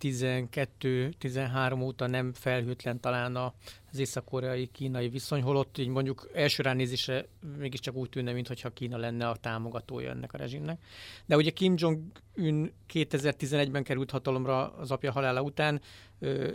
[0.00, 7.26] 2012-13 óta nem felhőtlen talán az észak-koreai kínai viszony, holott így mondjuk első ránézésre
[7.58, 10.82] mégiscsak úgy tűnne, mintha Kína lenne a támogatója ennek a rezsimnek.
[11.26, 15.80] De ugye Kim Jong-un 2011-ben került hatalomra az apja halála után,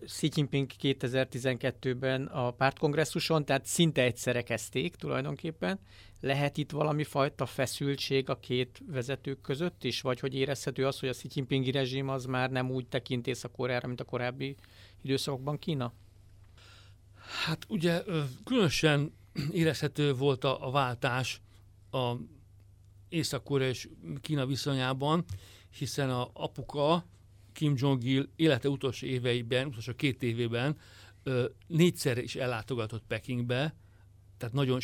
[0.05, 5.79] Xi Jinping 2012-ben a pártkongresszuson, tehát szinte egyszerre kezdték tulajdonképpen.
[6.21, 11.09] Lehet itt valami fajta feszültség a két vezetők között is, vagy hogy érezhető az, hogy
[11.09, 14.55] a Xi Jinpingi rezsim az már nem úgy tekint Észak-Koreára, mint a korábbi
[15.01, 15.93] időszakokban Kína?
[17.45, 18.03] Hát ugye
[18.43, 19.13] különösen
[19.51, 21.41] érezhető volt a, a váltás
[21.91, 22.15] a
[23.09, 23.89] Észak-Korea és
[24.21, 25.25] Kína viszonyában,
[25.77, 27.05] hiszen a apuka
[27.53, 30.77] Kim Jong-il élete utolsó éveiben, utolsó két évében
[31.67, 33.75] négyszer is ellátogatott Pekingbe,
[34.41, 34.79] tehát nagyon,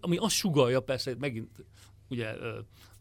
[0.00, 1.64] ami azt sugalja, persze megint
[2.08, 2.34] ugye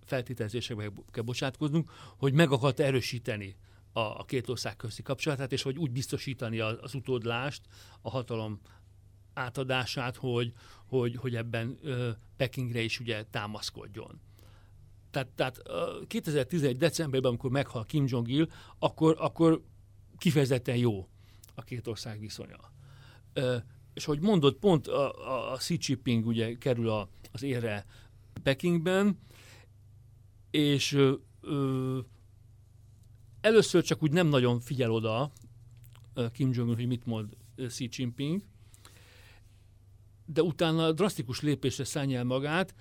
[0.05, 3.55] feltételezésekbe kell bocsátkoznunk, hogy meg akart erősíteni
[3.93, 7.61] a, a két ország közti kapcsolatát, és hogy úgy biztosítani az, az utódlást,
[8.01, 8.59] a hatalom
[9.33, 10.51] átadását, hogy,
[10.85, 14.21] hogy, hogy ebben ö, Pekingre is ugye támaszkodjon.
[15.11, 15.61] Tehát, tehát
[16.07, 16.77] 2011.
[16.77, 19.63] decemberben, amikor meghal Kim Jong-il, akkor, akkor
[20.17, 21.07] kifejezetten jó
[21.55, 22.71] a két ország viszonya.
[23.33, 23.57] Ö,
[23.95, 27.85] és hogy mondott, pont a, a, a Xi Jinping ugye kerül a, az érre
[28.43, 29.19] Pekingben,
[30.51, 31.99] és ö, ö,
[33.41, 35.31] először csak úgy nem nagyon figyel oda
[36.31, 37.37] Kim Jong-un, hogy mit mond
[37.67, 38.41] Xi Jinping,
[40.25, 42.75] de utána drasztikus lépésre szállja el magát,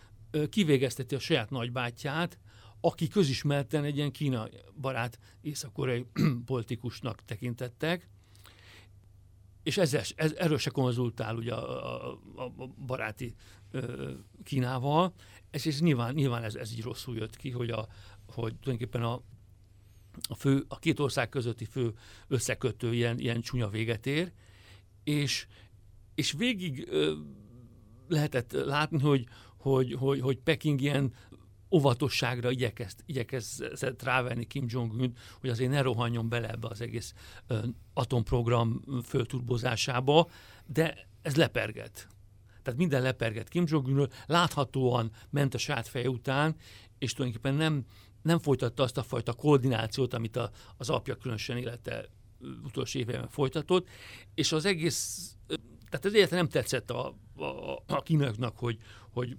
[0.49, 2.39] kivégezteti a saját nagybátyját,
[2.81, 4.49] aki közismerten egy ilyen Kína
[4.81, 6.07] barát észak-koreai
[6.47, 8.09] politikusnak tekintettek,
[9.65, 13.35] és ezzel, ez, erről se konzultál ugye a, a, a baráti
[13.71, 14.11] ö,
[14.43, 15.13] Kínával,
[15.51, 17.87] és, és nyilván, nyilván ez, ez így rosszul jött ki, hogy, a,
[18.27, 19.23] hogy tulajdonképpen a,
[20.29, 21.95] a, fő, a két ország közötti fő
[22.29, 24.33] összekötő ilyen, ilyen csúnya véget ér,
[25.05, 25.47] és,
[26.15, 27.15] és végig ö,
[28.09, 31.13] lehetett látni, hogy, hogy, hogy, hogy Peking ilyen
[31.75, 37.15] óvatosságra igyekezt, igyekezett rávenni Kim Jong-un, hogy azért ne rohanjon bele ebbe az egész
[37.95, 40.29] atomprogram fölturbozásába,
[40.67, 42.09] de ez leperget.
[42.63, 46.57] Tehát minden leperget Kim jong láthatóan ment a saját feje után,
[46.99, 47.85] és tulajdonképpen nem,
[48.23, 52.09] nem folytatta azt a fajta koordinációt, amit a, az apja különösen élete
[52.65, 53.89] utolsó éveben folytatott,
[54.35, 55.31] és az egész,
[55.91, 58.79] tehát ez egyáltalán nem tetszett a, a, a kínaiaknak, hogy,
[59.11, 59.37] hogy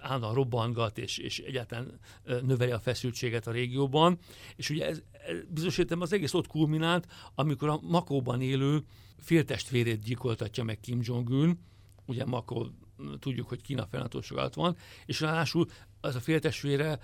[0.00, 2.00] állandóan robbangat, és, és egyáltalán
[2.42, 4.18] növeli a feszültséget a régióban.
[4.56, 8.84] És ugye ez, ez bizonyos értem az egész ott kulminált, amikor a Makóban élő
[9.18, 11.58] féltestvérét gyilkoltatja meg Kim Jong-un,
[12.06, 12.70] ugye Makó
[13.18, 14.76] tudjuk, hogy Kína fennhatóság alatt van,
[15.06, 15.66] és ráadásul
[16.00, 16.98] az a féltestvére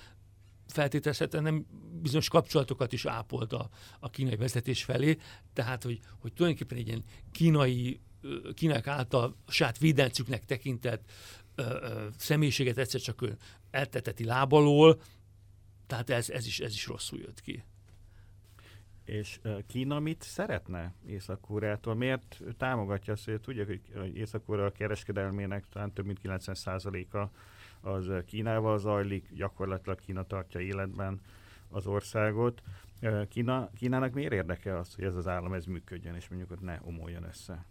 [0.66, 1.66] feltételezhetően nem
[2.02, 3.68] bizonyos kapcsolatokat is ápolt a,
[4.00, 5.18] a kínai vezetés felé,
[5.52, 8.00] tehát hogy, hogy tulajdonképpen egy ilyen kínai,
[8.54, 11.10] kínák által saját védencüknek tekintett
[12.16, 13.24] személyiséget egyszer csak
[13.70, 15.00] elteteti lábalól,
[15.86, 17.62] tehát ez, ez, is, ez is rosszul jött ki.
[19.04, 21.94] És Kína mit szeretne Észak-Koreától?
[21.94, 27.28] Miért támogatja azt, hogy tudja, hogy Észak-Korea kereskedelmének talán több mint 90%-a
[27.88, 31.20] az Kínával zajlik, gyakorlatilag Kína tartja életben
[31.68, 32.62] az országot.
[33.28, 36.78] Kína, Kínának miért érdeke az, hogy ez az állam ez működjön, és mondjuk ott ne
[36.82, 37.66] omoljon össze?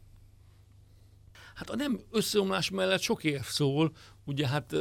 [1.55, 3.91] Hát a nem összeomlás mellett sok év szól,
[4.25, 4.75] ugye hát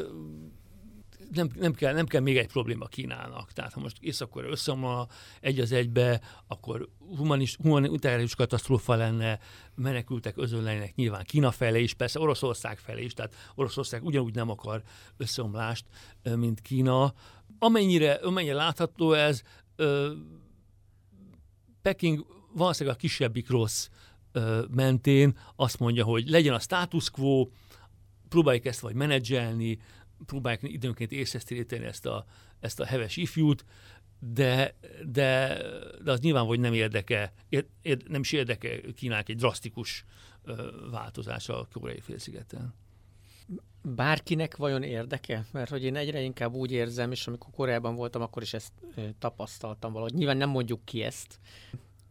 [1.30, 3.52] nem, nem, kell, nem kell még egy probléma Kínának.
[3.52, 5.06] Tehát ha most észak összeomlana
[5.40, 9.38] egy az egybe, akkor humanis, humanitárius katasztrófa lenne,
[9.74, 14.82] menekültek özönlenek nyilván Kína felé is, persze Oroszország felé is, tehát Oroszország ugyanúgy nem akar
[15.16, 15.84] összeomlást,
[16.36, 17.14] mint Kína.
[17.58, 19.42] Amennyire, amennyire látható ez,
[21.82, 23.88] Peking valószínűleg a kisebbik rossz
[24.70, 27.48] mentén azt mondja, hogy legyen a status quo,
[28.28, 29.78] próbáljuk ezt vagy menedzselni,
[30.26, 32.24] próbálják időnként észesztéríteni ezt a,
[32.60, 33.64] ezt a heves ifjút,
[34.32, 34.74] de,
[35.06, 35.62] de,
[36.02, 37.66] de az nyilván, hogy nem érdeke, ér,
[38.08, 40.04] nem is érdeke Kínának egy drasztikus
[40.44, 42.74] ö, változás a koreai félszigeten.
[43.82, 45.46] Bárkinek vajon érdeke?
[45.52, 48.72] Mert hogy én egyre inkább úgy érzem, és amikor Koreában voltam, akkor is ezt
[49.18, 50.14] tapasztaltam valahogy.
[50.14, 51.40] Nyilván nem mondjuk ki ezt.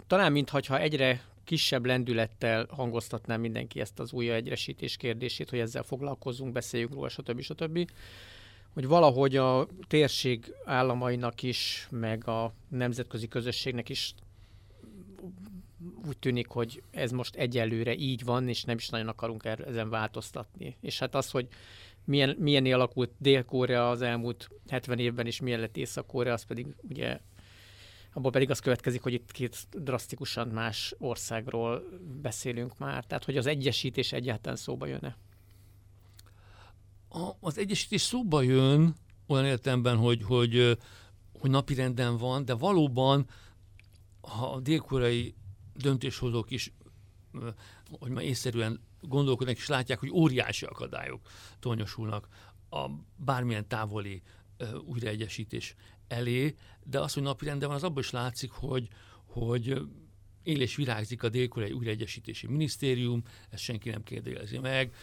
[0.08, 6.52] Talán mintha egyre kisebb lendülettel hangoztatná mindenki ezt az újra egyresítés kérdését, hogy ezzel foglalkozzunk,
[6.52, 7.42] beszéljünk róla, stb.
[7.42, 7.90] stb.
[8.74, 14.14] Hogy valahogy a térség államainak is, meg a nemzetközi közösségnek is
[16.08, 20.78] úgy tűnik, hogy ez most egyelőre így van, és nem is nagyon akarunk ezen változtatni.
[20.82, 21.48] És hát az, hogy
[22.06, 27.20] milyen, milyen alakult Dél-Korea az elmúlt 70 évben, és milyen lett Észak-Korea, az pedig ugye
[28.14, 31.84] abból pedig az következik, hogy itt két drasztikusan más országról
[32.22, 33.06] beszélünk már.
[33.06, 35.18] Tehát, hogy az egyesítés egyáltalán szóba jön-e?
[37.10, 38.96] A, az egyesítés szóba jön
[39.28, 40.78] olyan értelemben, hogy, hogy,
[41.40, 43.28] hogy napirenden van, de valóban,
[44.22, 45.36] ha a dél-koreai
[45.76, 46.74] döntéshozók is,
[48.00, 51.22] hogy már észszerűen gondolkodnak, és látják, hogy óriási akadályok
[51.60, 52.28] tonyosulnak
[52.70, 54.22] a bármilyen távoli
[54.86, 55.76] újraegyesítés
[56.08, 58.88] elé, de az, hogy napirenden van, az abban is látszik, hogy,
[59.26, 59.82] hogy
[60.44, 64.96] él és virágzik a dél újraegyesítési minisztérium, ezt senki nem kérdezi meg.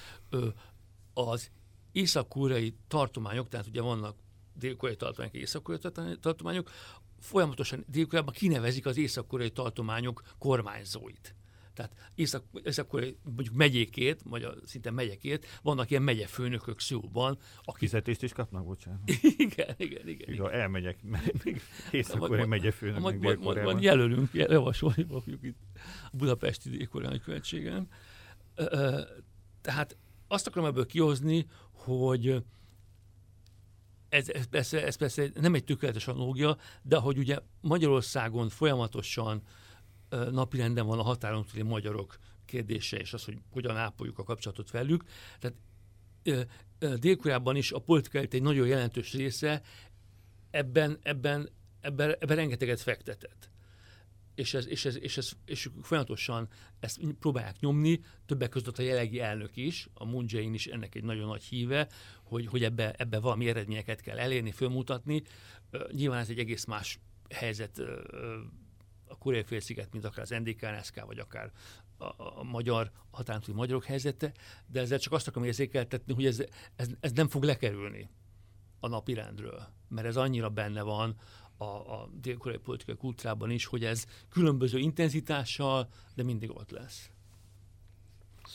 [1.14, 1.50] Az
[1.92, 4.16] észak-koreai tartományok, tehát ugye vannak
[4.54, 6.70] dél-koreai tartományok, észak-koreai tartományok,
[7.18, 11.34] folyamatosan dél kinevezik az észak-koreai tartományok kormányzóit
[11.74, 12.92] tehát észak, észak
[13.22, 17.38] mondjuk megyékét, vagy a, szinte megyekét, vannak ilyen megyefőnökök szóban.
[17.62, 17.78] Akik...
[17.78, 19.00] Fizetést is kapnak, bocsánat.
[19.36, 20.32] igen, igen, igen.
[20.32, 20.50] igen.
[20.50, 20.98] elmegyek,
[21.90, 25.58] észak megyefőnök, meg dél Majd jelölünk, javasolni fogjuk itt
[26.12, 27.88] a Budapesti dél követségen.
[29.60, 29.96] Tehát
[30.28, 32.42] azt akarom ebből kihozni, hogy
[34.08, 39.42] ez, ez, persze, ez persze nem egy tökéletes analógia, de hogy ugye Magyarországon folyamatosan
[40.10, 45.04] napirenden van a határon túli magyarok kérdése, és az, hogy hogyan ápoljuk a kapcsolatot velük.
[45.38, 45.56] Tehát
[47.00, 47.16] dél
[47.52, 49.62] is a politikai egy nagyon jelentős része
[50.50, 51.48] ebben, ebben,
[51.80, 53.50] ebben, ebben rengeteget fektetett.
[54.34, 56.48] És, ez, és, ez, és, ez, és folyamatosan
[56.80, 61.04] ezt próbálják nyomni, többek között a jelenlegi elnök is, a Moon Jae-in is ennek egy
[61.04, 61.88] nagyon nagy híve,
[62.22, 65.22] hogy, hogy ebbe, ebbe valami eredményeket kell elérni, fölmutatni.
[65.92, 66.98] Nyilván ez egy egész más
[67.34, 67.82] helyzet
[69.10, 71.52] a koreai félsziget, mint akár az NDK, NSK, vagy akár
[71.98, 72.04] a,
[72.40, 74.32] a magyar határozott magyarok helyzete,
[74.66, 76.44] de ezzel csak azt akarom érzékeltetni, hogy ez,
[76.76, 78.10] ez, ez nem fog lekerülni
[78.80, 81.16] a napirendről, mert ez annyira benne van
[81.56, 87.10] a, a dél-koreai politikai kultúrában is, hogy ez különböző intenzitással, de mindig ott lesz.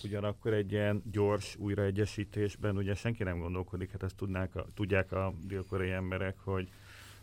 [0.04, 5.34] Ugyanakkor egy ilyen gyors újraegyesítésben ugye senki nem gondolkodik, hát ezt tudnák a, tudják a
[5.42, 6.70] dél-koreai emberek, hogy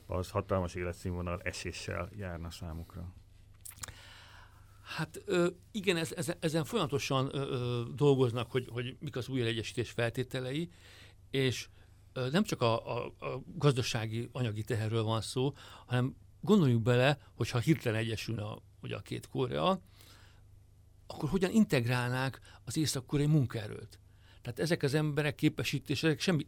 [0.06, 3.14] az hatalmas életszínvonal eséssel járna számukra.
[4.82, 10.70] Hát ö, igen, ez, ez, ezen folyamatosan ö, dolgoznak, hogy, hogy mik az újraegyesítés feltételei,
[11.30, 11.68] és
[12.12, 15.52] ö, nem csak a, a, a gazdasági, anyagi teherről van szó,
[15.86, 19.80] hanem gondoljunk bele, hogyha hirtelen egyesülne a, ugye a két Korea,
[21.06, 23.98] akkor hogyan integrálnák az észak-koreai munkaerőt?
[24.42, 26.44] Tehát ezek az emberek képesítések semmi,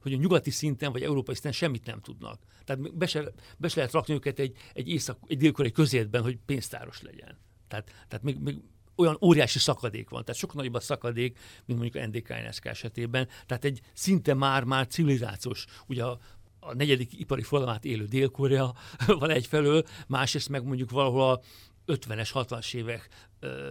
[0.00, 2.42] hogy a nyugati szinten vagy európai szinten semmit nem tudnak.
[2.64, 6.38] Tehát be se, be se lehet rakni őket egy, egy, észak, egy dél közétben, hogy
[6.46, 7.38] pénztáros legyen.
[7.68, 8.56] Tehát, tehát még, még
[8.96, 13.28] olyan óriási szakadék van, tehát sokkal nagyobb a szakadék, mint mondjuk a NDK esetében.
[13.46, 16.18] Tehát egy szinte már-már civilizációs, ugye a,
[16.60, 18.74] a negyedik ipari forradalmát élő Dél-Korea
[19.06, 21.40] van egyfelől, másrészt meg mondjuk valahol a
[21.86, 23.08] 50-es, 60-as évek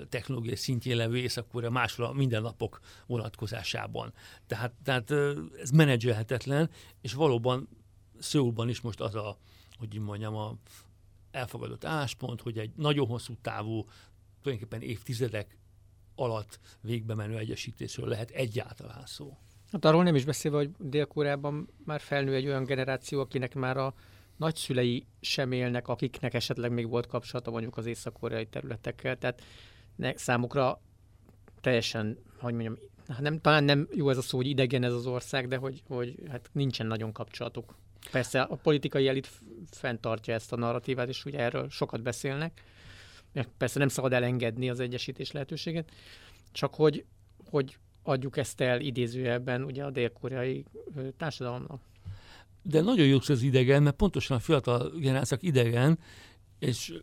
[0.09, 4.13] technológiai szintjén levő észak máshol a mindennapok vonatkozásában.
[4.47, 5.11] Tehát, tehát
[5.61, 6.69] ez menedzselhetetlen,
[7.01, 7.69] és valóban
[8.19, 9.37] Szőulban is most az a,
[9.77, 10.55] hogy mondjam, a
[11.38, 13.85] elfogadott álláspont, hogy egy nagyon hosszú távú,
[14.41, 15.57] tulajdonképpen évtizedek
[16.15, 19.38] alatt végbe menő egyesítésről lehet egyáltalán szó.
[19.71, 23.93] Hát arról nem is beszélve, hogy Dél-Koreában már felnő egy olyan generáció, akinek már a
[24.38, 29.41] nagyszülei sem élnek, akiknek esetleg még volt kapcsolata mondjuk az észak-koreai területekkel, tehát
[29.95, 30.81] ne, számukra
[31.61, 32.77] teljesen, hogy mondjam,
[33.19, 36.15] nem, talán nem jó ez a szó, hogy idegen ez az ország, de hogy, hogy
[36.29, 37.75] hát nincsen nagyon kapcsolatuk.
[38.11, 39.29] Persze a politikai elit
[39.69, 42.63] fenntartja ezt a narratívát, és ugye erről sokat beszélnek.
[43.57, 45.91] Persze nem szabad elengedni az egyesítés lehetőséget,
[46.51, 47.05] csak hogy,
[47.49, 50.65] hogy adjuk ezt el idézőjelben ugye a dél-koreai
[51.17, 51.81] társadalomnak.
[52.61, 55.99] De nagyon jó az idegen, mert pontosan a fiatal generációk idegen,
[56.59, 56.93] és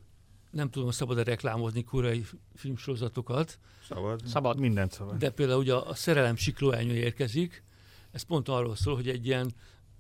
[0.51, 2.25] nem tudom, szabad-e reklámozni koreai
[2.55, 3.59] filmsorozatokat.
[3.89, 4.21] Szabad.
[4.27, 4.59] Szabad.
[4.59, 5.17] Mindent szabad.
[5.17, 7.63] De például ugye a Szerelem siklóelnyő érkezik,
[8.11, 9.53] ez pont arról szól, hogy egy ilyen,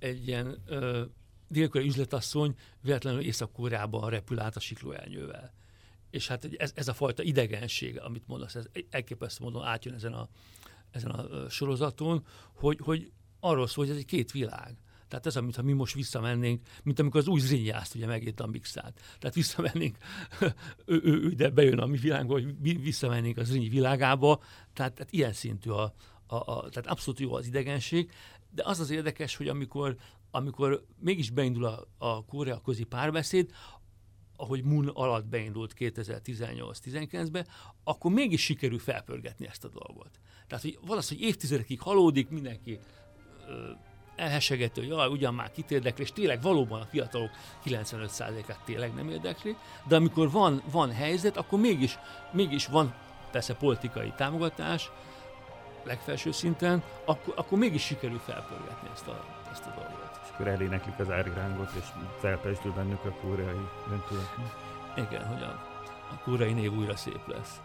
[0.04, 1.02] egy ilyen ö,
[1.48, 5.52] dél üzletasszony véletlenül Észak-Koreában repül át a siklóelnyővel.
[6.10, 10.28] És hát ez, ez a fajta idegenség, amit mondasz, ez elképesztő módon átjön ezen a,
[10.90, 14.76] ezen a sorozaton, hogy, hogy arról szól, hogy ez egy két világ.
[15.08, 18.46] Tehát ez, amit ha mi most visszamennénk, mint amikor az új Zrinyászt ugye megírta a
[18.46, 19.00] Mixát.
[19.18, 19.96] Tehát visszamennénk,
[20.86, 24.42] ő, ő, ő ide bejön a mi világunkba, hogy visszamennénk az Zrinyi világába.
[24.72, 25.94] Tehát, tehát ilyen szintű a,
[26.26, 28.10] a, a, tehát abszolút jó az idegenség,
[28.50, 29.96] de az az érdekes, hogy amikor,
[30.30, 33.50] amikor mégis beindul a, a Korea közi párbeszéd,
[34.36, 37.46] ahogy Moon alatt beindult 2018-19-ben,
[37.84, 40.10] akkor mégis sikerül felpörgetni ezt a dolgot.
[40.46, 42.78] Tehát, hogy valószínű, hogy évtizedekig halódik, mindenki
[43.48, 43.70] ö,
[44.16, 47.30] elhesegető, hogy jaj, ugyan már kit érdekli, és tényleg valóban a fiatalok
[47.64, 49.56] 95%-át tényleg nem érdekli,
[49.88, 51.98] de amikor van, van helyzet, akkor mégis,
[52.32, 52.94] mégis van
[53.30, 54.90] persze politikai támogatás,
[55.84, 60.20] legfelső szinten, akkor, akkor mégis sikerül felpörgetni ezt a, ezt a dolgot.
[60.22, 61.84] És akkor eléneklik az árirángot, és
[62.20, 64.34] felpesdül bennük a kóreai döntőek.
[64.96, 65.60] Igen, hogy a,
[66.10, 67.60] a kóreai név újra szép lesz.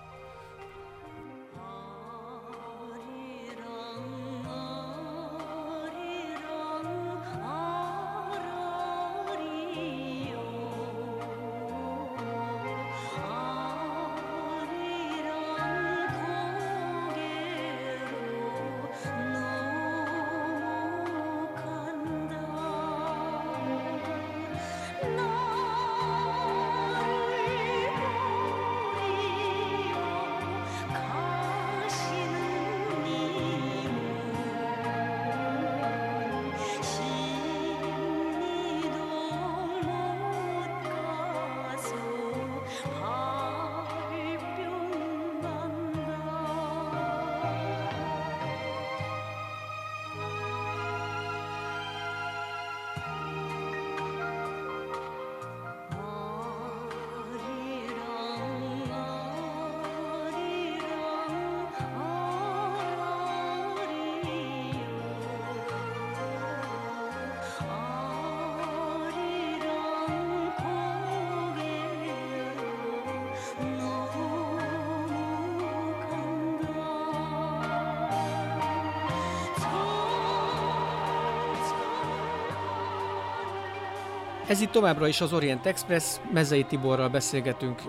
[84.49, 87.81] Ez itt továbbra is az Orient Express, Mezei Tiborral beszélgetünk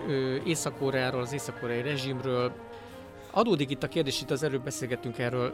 [0.45, 2.51] Észak-Koreáról, az észak-koreai rezsimről.
[3.31, 5.53] Adódik itt a kérdés, itt az előbb beszélgettünk erről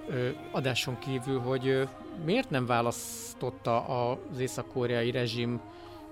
[0.51, 1.87] adáson kívül, hogy
[2.25, 5.61] miért nem választotta az észak-koreai rezsim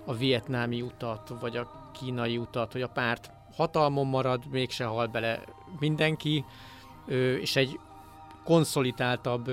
[0.06, 5.39] a vietnámi utat, vagy a kínai utat, hogy a párt hatalmon marad, mégse hal bele
[5.80, 6.46] mindenki,
[7.39, 7.80] és egy
[8.43, 9.52] konszolidáltabb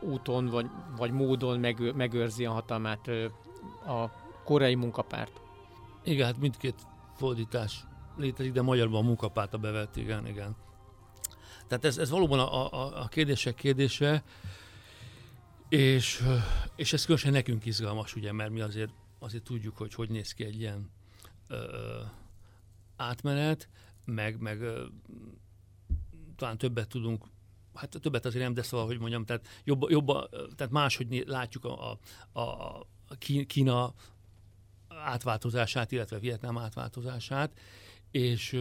[0.00, 3.08] úton vagy, vagy módon megő, megőrzi a hatalmát
[3.86, 5.40] a koreai munkapárt.
[6.04, 7.84] Igen, hát mindkét fordítás
[8.16, 10.56] létezik, de magyarban a munkapárt a bevett, igen, igen.
[11.66, 14.24] Tehát ez, ez valóban a, a, a kérdések kérdése,
[15.68, 16.22] és,
[16.76, 20.44] és ez különösen nekünk izgalmas, ugye, mert mi azért, azért tudjuk, hogy hogy néz ki
[20.44, 20.90] egy ilyen
[21.48, 22.00] ö,
[22.96, 23.68] átmenet,
[24.04, 24.84] meg, meg ö,
[26.36, 27.24] talán többet tudunk
[27.76, 31.98] hát többet azért nem, de szóval, hogy mondjam, tehát jobb, jobb tehát máshogy látjuk a,
[32.32, 32.86] a, a
[33.46, 33.94] Kína
[35.04, 37.58] átváltozását, illetve Vietnám átváltozását,
[38.10, 38.60] és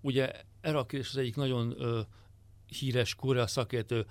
[0.00, 1.98] ugye erre a kérdés az egyik nagyon uh,
[2.66, 4.06] híres korea szakértő,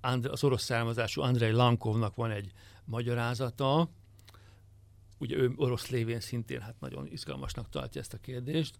[0.00, 2.52] And- az orosz származású Andrei Lankovnak van egy
[2.84, 3.90] magyarázata,
[5.18, 8.78] ugye ő orosz lévén szintén hát nagyon izgalmasnak tartja ezt a kérdést,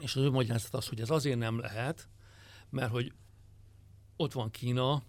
[0.00, 2.08] és az ő magyarázat az, hogy ez azért nem lehet,
[2.70, 3.12] mert hogy
[4.16, 5.02] ott van Kína,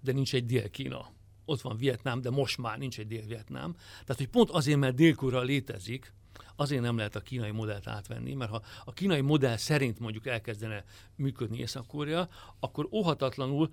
[0.00, 1.10] de nincs egy Dél-Kína
[1.44, 3.72] ott van Vietnám, de most már nincs egy Dél-Vietnám.
[3.72, 6.14] Tehát, hogy pont azért, mert dél létezik,
[6.56, 10.84] azért nem lehet a kínai modellt átvenni, mert ha a kínai modell szerint mondjuk elkezdene
[11.16, 12.28] működni Észak-Korea,
[12.60, 13.70] akkor óhatatlanul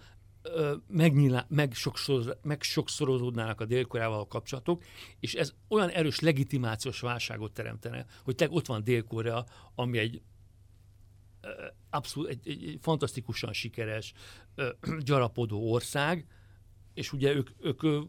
[2.42, 4.84] megsokszorozódnának a dél a kapcsolatok,
[5.20, 9.46] és ez olyan erős legitimációs válságot teremtene, hogy te ott van Dél-Korea,
[9.76, 10.22] ami egy
[11.90, 14.14] abszolút egy, egy, egy fantasztikusan sikeres,
[15.06, 16.28] gyarapodó ország,
[17.00, 18.08] és ugye ők, ők a,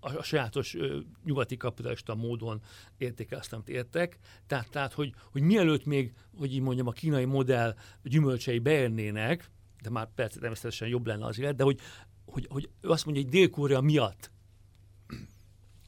[0.00, 2.62] a sajátos ö, nyugati kapitalista módon
[2.96, 4.18] érték azt, amit értek.
[4.46, 9.50] Tehát, tehát hogy, hogy mielőtt még, hogy így mondjam, a kínai modell gyümölcsei beérnének,
[9.82, 11.78] de már persze természetesen jobb lenne az élet, de hogy,
[12.24, 14.32] hogy, hogy ő azt mondja, hogy Dél-Korea miatt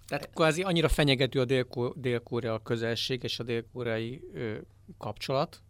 [0.07, 1.45] tehát kvázi annyira fenyegető a
[1.95, 4.21] dél-korea közelség és a dél-koreai
[4.99, 5.63] kapcsolat,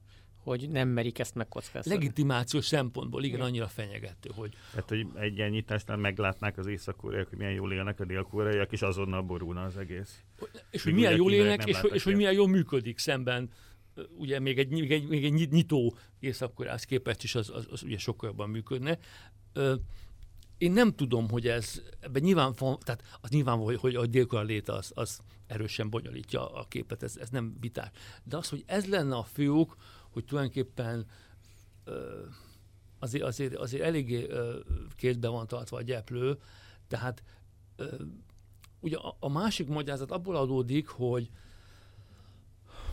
[0.46, 1.90] hogy nem merik ezt megkockáztatni.
[1.90, 4.54] Legitimációs szempontból igen, igen, annyira fenyegető, hogy...
[4.74, 8.22] Hát, hogy egy ilyen nyitásnál meglátnák az észak hogy milyen jól élnek a dél
[8.70, 10.20] és azonnal borulna az egész.
[10.70, 13.50] És hogy milyen jól élnek, és, és hogy milyen jól működik szemben
[14.16, 16.52] ugye még egy, még egy, még egy nyitó észak
[16.86, 18.98] képest is az, az, az ugye sokkal jobban működne.
[20.58, 24.72] Én nem tudom, hogy ez, ebben nyilván, tehát az nyilván, hogy, hogy a dél léte
[24.72, 27.90] az, az erősen bonyolítja a képet, ez, ez nem vitás.
[28.24, 29.76] De az, hogy ez lenne a főok,
[30.16, 31.06] hogy tulajdonképpen
[32.98, 34.26] azért, azért, azért eléggé
[34.96, 36.38] kézbe van tartva a gyeplő,
[36.88, 37.22] tehát
[38.80, 41.30] ugye a, másik magyarázat abból adódik, hogy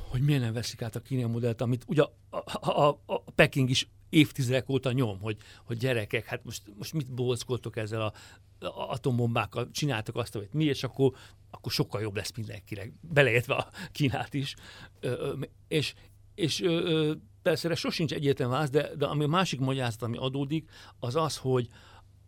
[0.09, 3.69] hogy miért nem veszik át a kínai modellt, amit ugye a, a, a, a Peking
[3.69, 8.13] is évtizedek óta nyom, hogy, hogy gyerekek, hát most, most mit bolckoltok ezzel a,
[8.59, 11.13] a atombombákkal, csináltak azt, amit mi, és akkor,
[11.51, 14.55] akkor sokkal jobb lesz mindenkinek, beleértve a Kínát is.
[14.99, 15.34] Ö,
[15.67, 15.93] és,
[16.36, 20.69] és ö, persze erre sosincs egyetlen válasz, de, de ami a másik magyarázat, ami adódik,
[20.99, 21.67] az az, hogy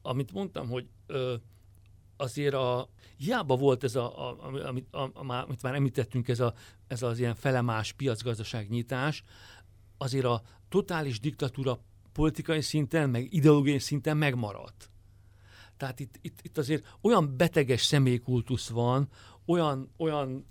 [0.01, 1.35] amit mondtam, hogy ö,
[2.17, 6.53] azért a, hiába volt ez, a, a, amit, a, a, amit már említettünk, ez, a,
[6.87, 9.23] ez az ilyen felemás piacgazdaság nyitás,
[9.97, 11.79] azért a totális diktatúra
[12.11, 14.89] politikai szinten, meg ideológiai szinten megmaradt.
[15.77, 19.09] Tehát itt, itt, itt azért olyan beteges személykultusz van,
[19.45, 20.45] olyan, olyan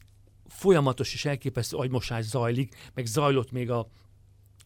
[0.55, 3.89] folyamatos és elképesztő agymosás zajlik, meg zajlott még a,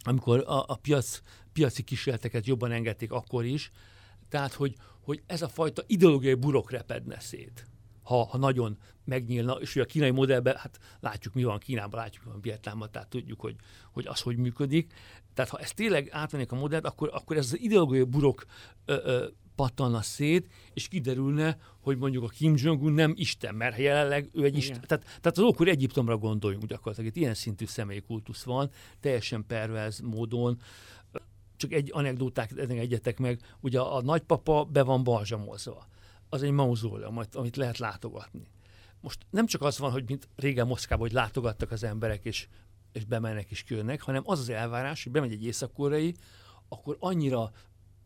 [0.03, 1.21] amikor a, a piac,
[1.53, 3.71] piaci kísérleteket jobban engedték akkor is,
[4.29, 7.67] tehát hogy, hogy ez a fajta ideológiai burok repedne szét,
[8.09, 12.25] ha, ha nagyon megnyílna, és hogy a kínai modellben, hát látjuk mi van Kínában, látjuk
[12.25, 13.57] mi van Vietnámban, tehát tudjuk, hogy,
[13.93, 14.93] hogy az hogy működik.
[15.35, 18.45] Tehát ha ezt tényleg átvennék a modellt, akkor, akkor ez az ideológiai burok
[18.85, 24.31] ö, ö, pattanna szét, és kiderülne, hogy mondjuk a Kim Jong-un nem Isten, mert jelenleg
[24.33, 24.59] ő egy Igen.
[24.59, 24.81] Isten.
[24.87, 27.11] Tehát, tehát az ókor Egyiptomra gondoljunk gyakorlatilag.
[27.11, 30.61] Itt ilyen szintű személykultusz van, teljesen pervez módon.
[31.57, 35.87] Csak egy anekdóták egyetek meg, ugye a nagypapa be van balzsamozva.
[36.29, 38.49] Az egy mauzóleum, amit lehet látogatni.
[39.01, 42.49] Most nem csak az van, hogy mint régen Moszkvában, hogy látogattak az emberek, és,
[42.93, 45.73] és bemennek és kijönnek, hanem az az elvárás, hogy bemegy egy észak
[46.69, 47.51] akkor annyira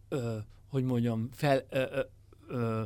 [0.09, 2.03] ö, hogy mondjam, fel, ö, ö,
[2.49, 2.83] ö,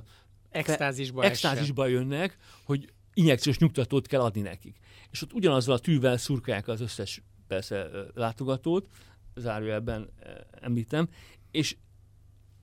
[0.50, 4.78] extázisba, extázisba jönnek, hogy injekciós nyugtatót kell adni nekik.
[5.10, 8.88] És ott ugyanazzal a tűvel szurkálják az összes persze látogatót,
[9.34, 10.08] zárójelben
[10.60, 11.08] említem,
[11.50, 11.76] és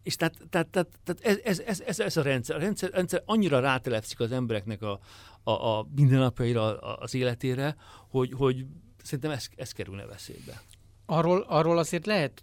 [0.04, 2.56] és tehát, tehát, tehát, tehát ez, ez, ez, ez, a rendszer.
[2.56, 5.00] A rendszer, rendszer annyira rátelepszik az embereknek a,
[5.44, 7.76] a, a mindennapjaira, az életére,
[8.10, 8.66] hogy, hogy
[9.04, 10.62] szerintem ez, ez kerülne veszélybe.
[11.06, 12.42] Arról, arról azért lehet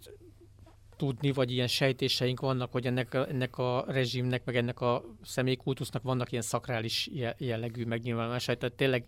[0.96, 6.30] tudni, vagy ilyen sejtéseink vannak, hogy ennek ennek a rezsimnek, meg ennek a személykultusznak vannak
[6.30, 9.04] ilyen szakrális jellegű megnyilvánulásai, tehát tényleg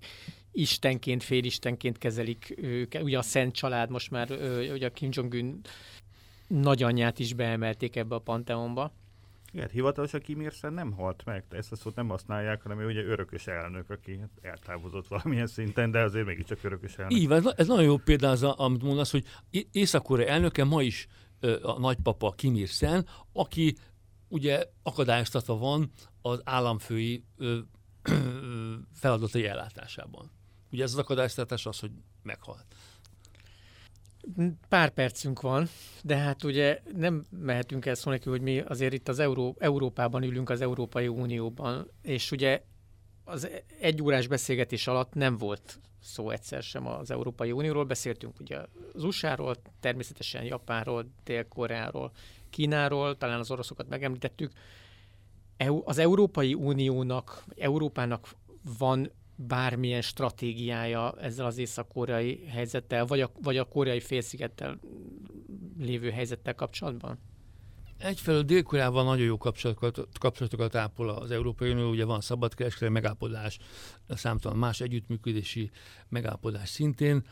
[0.53, 3.03] istenként, félistenként kezelik őket.
[3.03, 4.31] Ugye a Szent Család most már,
[4.73, 5.61] ugye a Kim Jong-un
[6.61, 8.93] nagyanyját is beemelték ebbe a panteonba.
[9.53, 12.87] Igen, hivatalos a Kim nem halt meg, de ezt a szót nem használják, hanem ő
[12.87, 17.19] ugye örökös elnök, aki eltávozott valamilyen szinten, de azért mégiscsak örökös elnök.
[17.19, 19.25] Így van, ez nagyon jó példa az, amit mondasz, hogy
[19.73, 21.07] észak elnöke ma is
[21.63, 23.77] a nagypapa Kim Il-sen, aki
[24.29, 25.91] ugye akadályoztatva van
[26.23, 27.59] az államfői ö,
[28.03, 30.31] ö, feladatai ellátásában.
[30.71, 31.91] Ugye ez az akadályoztatás az, hogy
[32.23, 32.67] meghalt.
[34.69, 35.69] Pár percünk van,
[36.03, 40.51] de hát ugye nem mehetünk el szó hogy mi azért itt az Euró- Európában ülünk,
[40.51, 42.63] az Európai Unióban, és ugye
[43.25, 43.49] az
[43.81, 47.85] egy órás beszélgetés alatt nem volt szó egyszer sem az Európai Unióról.
[47.85, 48.59] Beszéltünk ugye
[48.95, 52.13] az USA-ról, természetesen Japánról, Dél-Koreáról,
[52.51, 54.53] Kínáról, talán az oroszokat megemlítettük.
[55.85, 58.29] Az Európai Uniónak, Európának
[58.79, 59.11] van
[59.47, 64.79] bármilyen stratégiája ezzel az észak-koreai helyzettel, vagy a, vagy a koreai félszigettel
[65.79, 67.19] lévő helyzettel kapcsolatban?
[67.99, 73.59] Egyfelől Dél-Koreával nagyon jó kapcsolatokat, kapcsolatokat ápol az Európai Unió, ugye van szabadkereskedelmi megállapodás,
[74.09, 75.71] számtalan más együttműködési
[76.09, 77.27] megállapodás szintén.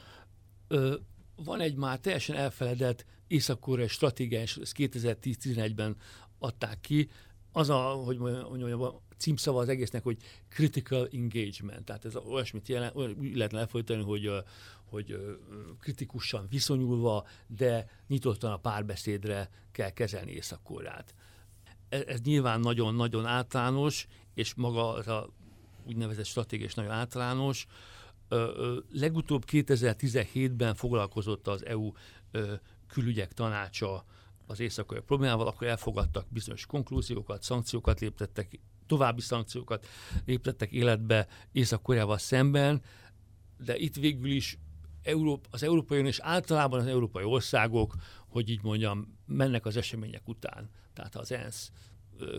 [0.69, 0.95] Ö,
[1.37, 5.97] van egy már teljesen elfeledett észak-koreai stratégia, ezt 2010-11-ben
[6.39, 7.09] adták ki,
[7.53, 10.17] az a, hogy mondjam, a címszava az egésznek, hogy
[10.49, 14.31] critical engagement, tehát ez olyasmit jelent, olyan, lehetne lefolytani, hogy,
[14.85, 15.37] hogy
[15.81, 20.63] kritikusan viszonyulva, de nyitottan a párbeszédre kell kezelni észak
[21.91, 25.29] ez, ez nyilván nagyon-nagyon általános, és maga az a
[25.87, 27.67] úgynevezett stratégia is nagyon általános.
[28.93, 31.93] Legutóbb 2017-ben foglalkozott az EU
[32.89, 34.05] külügyek tanácsa
[34.51, 39.87] az észak problémával, akkor elfogadtak bizonyos konklúziókat, szankciókat léptettek, további szankciókat
[40.25, 42.83] léptettek életbe Észak-Koreával szemben,
[43.65, 44.59] de itt végül is
[45.03, 47.95] Európa, az Európai Unió és általában az európai országok,
[48.29, 50.71] hogy így mondjam, mennek az események után.
[50.93, 51.71] Tehát az ENSZ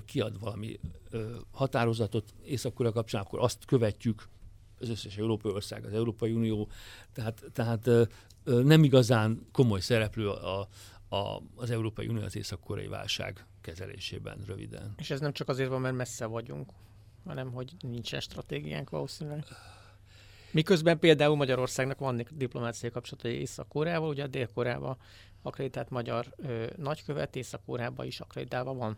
[0.05, 0.79] kiad valami
[1.51, 4.27] határozatot észak kapcsán, akkor azt követjük,
[4.79, 6.69] az összes európai ország, az Európai Unió,
[7.13, 7.89] tehát, tehát
[8.43, 10.67] nem igazán komoly szereplő a,
[11.11, 14.93] a, az Európai Unió az észak-koreai válság kezelésében röviden.
[14.97, 16.71] És ez nem csak azért van, mert messze vagyunk,
[17.25, 19.45] hanem hogy nincsen stratégiánk valószínűleg.
[20.51, 24.97] Miközben például Magyarországnak van diplomáciai kapcsolatai Észak-Koreával, ugye Dél-Koreával
[25.41, 28.97] akreditált magyar ö, nagykövet, Észak-Koreában is akreditálva van.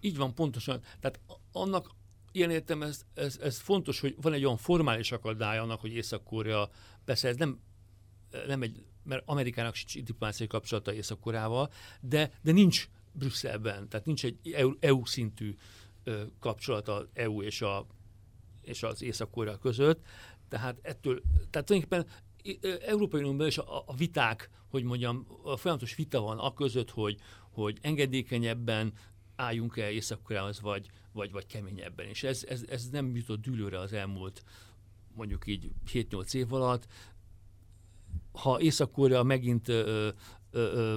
[0.00, 0.80] Így van, pontosan.
[1.00, 1.20] Tehát
[1.52, 1.90] annak
[2.32, 6.70] ilyen értem, ez, ez, ez fontos, hogy van egy olyan formális akadály annak, hogy Észak-Korea,
[7.04, 7.60] persze ez nem,
[8.46, 14.38] nem egy, mert Amerikának sincs diplomáciai kapcsolata Észak-Koreával, de, de nincs Brüsszelben, tehát nincs egy
[14.52, 15.54] EU, EU szintű
[16.04, 17.86] ö, kapcsolat az EU és, a,
[18.62, 20.04] és az Észak-Korea között,
[20.48, 22.06] tehát ettől, tehát tulajdonképpen
[22.86, 27.18] Európai Unióban is a, a viták, hogy mondjam, a folyamatos vita van a között, hogy,
[27.50, 28.92] hogy engedékenyebben
[29.36, 32.06] álljunk el észak vagy, vagy, vagy keményebben.
[32.06, 34.42] És ez, ez, ez nem jutott dűlőre az elmúlt
[35.14, 36.86] mondjuk így 7-8 év alatt.
[38.32, 39.72] Ha észak megint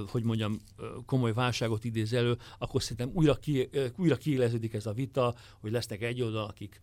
[0.06, 0.58] hogy mondjam,
[1.06, 6.02] komoly válságot idéz elő, akkor szerintem újra, ki, újra kiéleződik ez a vita, hogy lesznek
[6.02, 6.80] egy oldal, akik,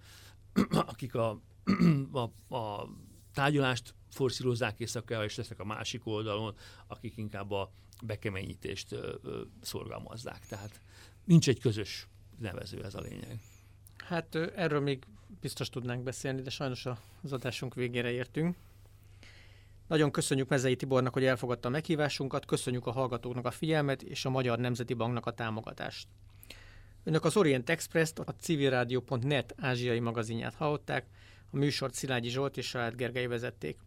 [0.92, 1.42] akik a
[2.12, 2.90] a, a
[3.34, 6.56] tárgyalást forszírozzák észak és lesznek a másik oldalon,
[6.88, 7.72] akik inkább a
[8.04, 9.16] bekeményítést ö,
[9.62, 10.46] szorgalmazzák.
[10.48, 10.82] Tehát
[11.24, 12.08] nincs egy közös
[12.40, 13.40] nevező, ez a lényeg.
[13.98, 15.06] Hát erről még
[15.40, 16.86] biztos tudnánk beszélni, de sajnos
[17.22, 18.56] az adásunk végére értünk.
[19.88, 24.30] Nagyon köszönjük Mezei Tibornak, hogy elfogadta a meghívásunkat, köszönjük a hallgatóknak a figyelmet és a
[24.30, 26.08] Magyar Nemzeti Banknak a támogatást.
[27.04, 31.06] Önök az Orient Express-t, a civilradio.net ázsiai magazinját hallották,
[31.52, 33.78] a műsort Szilágyi Zsolt és Salád Gergely vezették.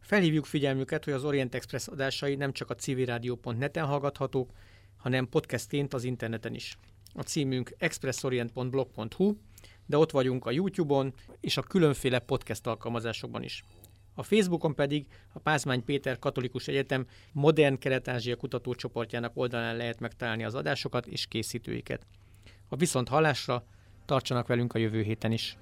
[0.00, 4.52] Felhívjuk figyelmüket, hogy az Orient Express adásai nem csak a civilradio.net-en hallgathatók,
[4.96, 6.78] hanem podcastként az interneten is.
[7.12, 9.36] A címünk expressorient.blog.hu,
[9.86, 13.64] de ott vagyunk a YouTube-on és a különféle podcast alkalmazásokban is.
[14.14, 20.54] A Facebookon pedig a Pázmány Péter Katolikus Egyetem Modern Kelet-Ázsia kutatócsoportjának oldalán lehet megtalálni az
[20.54, 22.06] adásokat és készítőiket.
[22.68, 23.64] A viszont hallásra
[24.04, 25.56] tartsanak velünk a jövő héten is.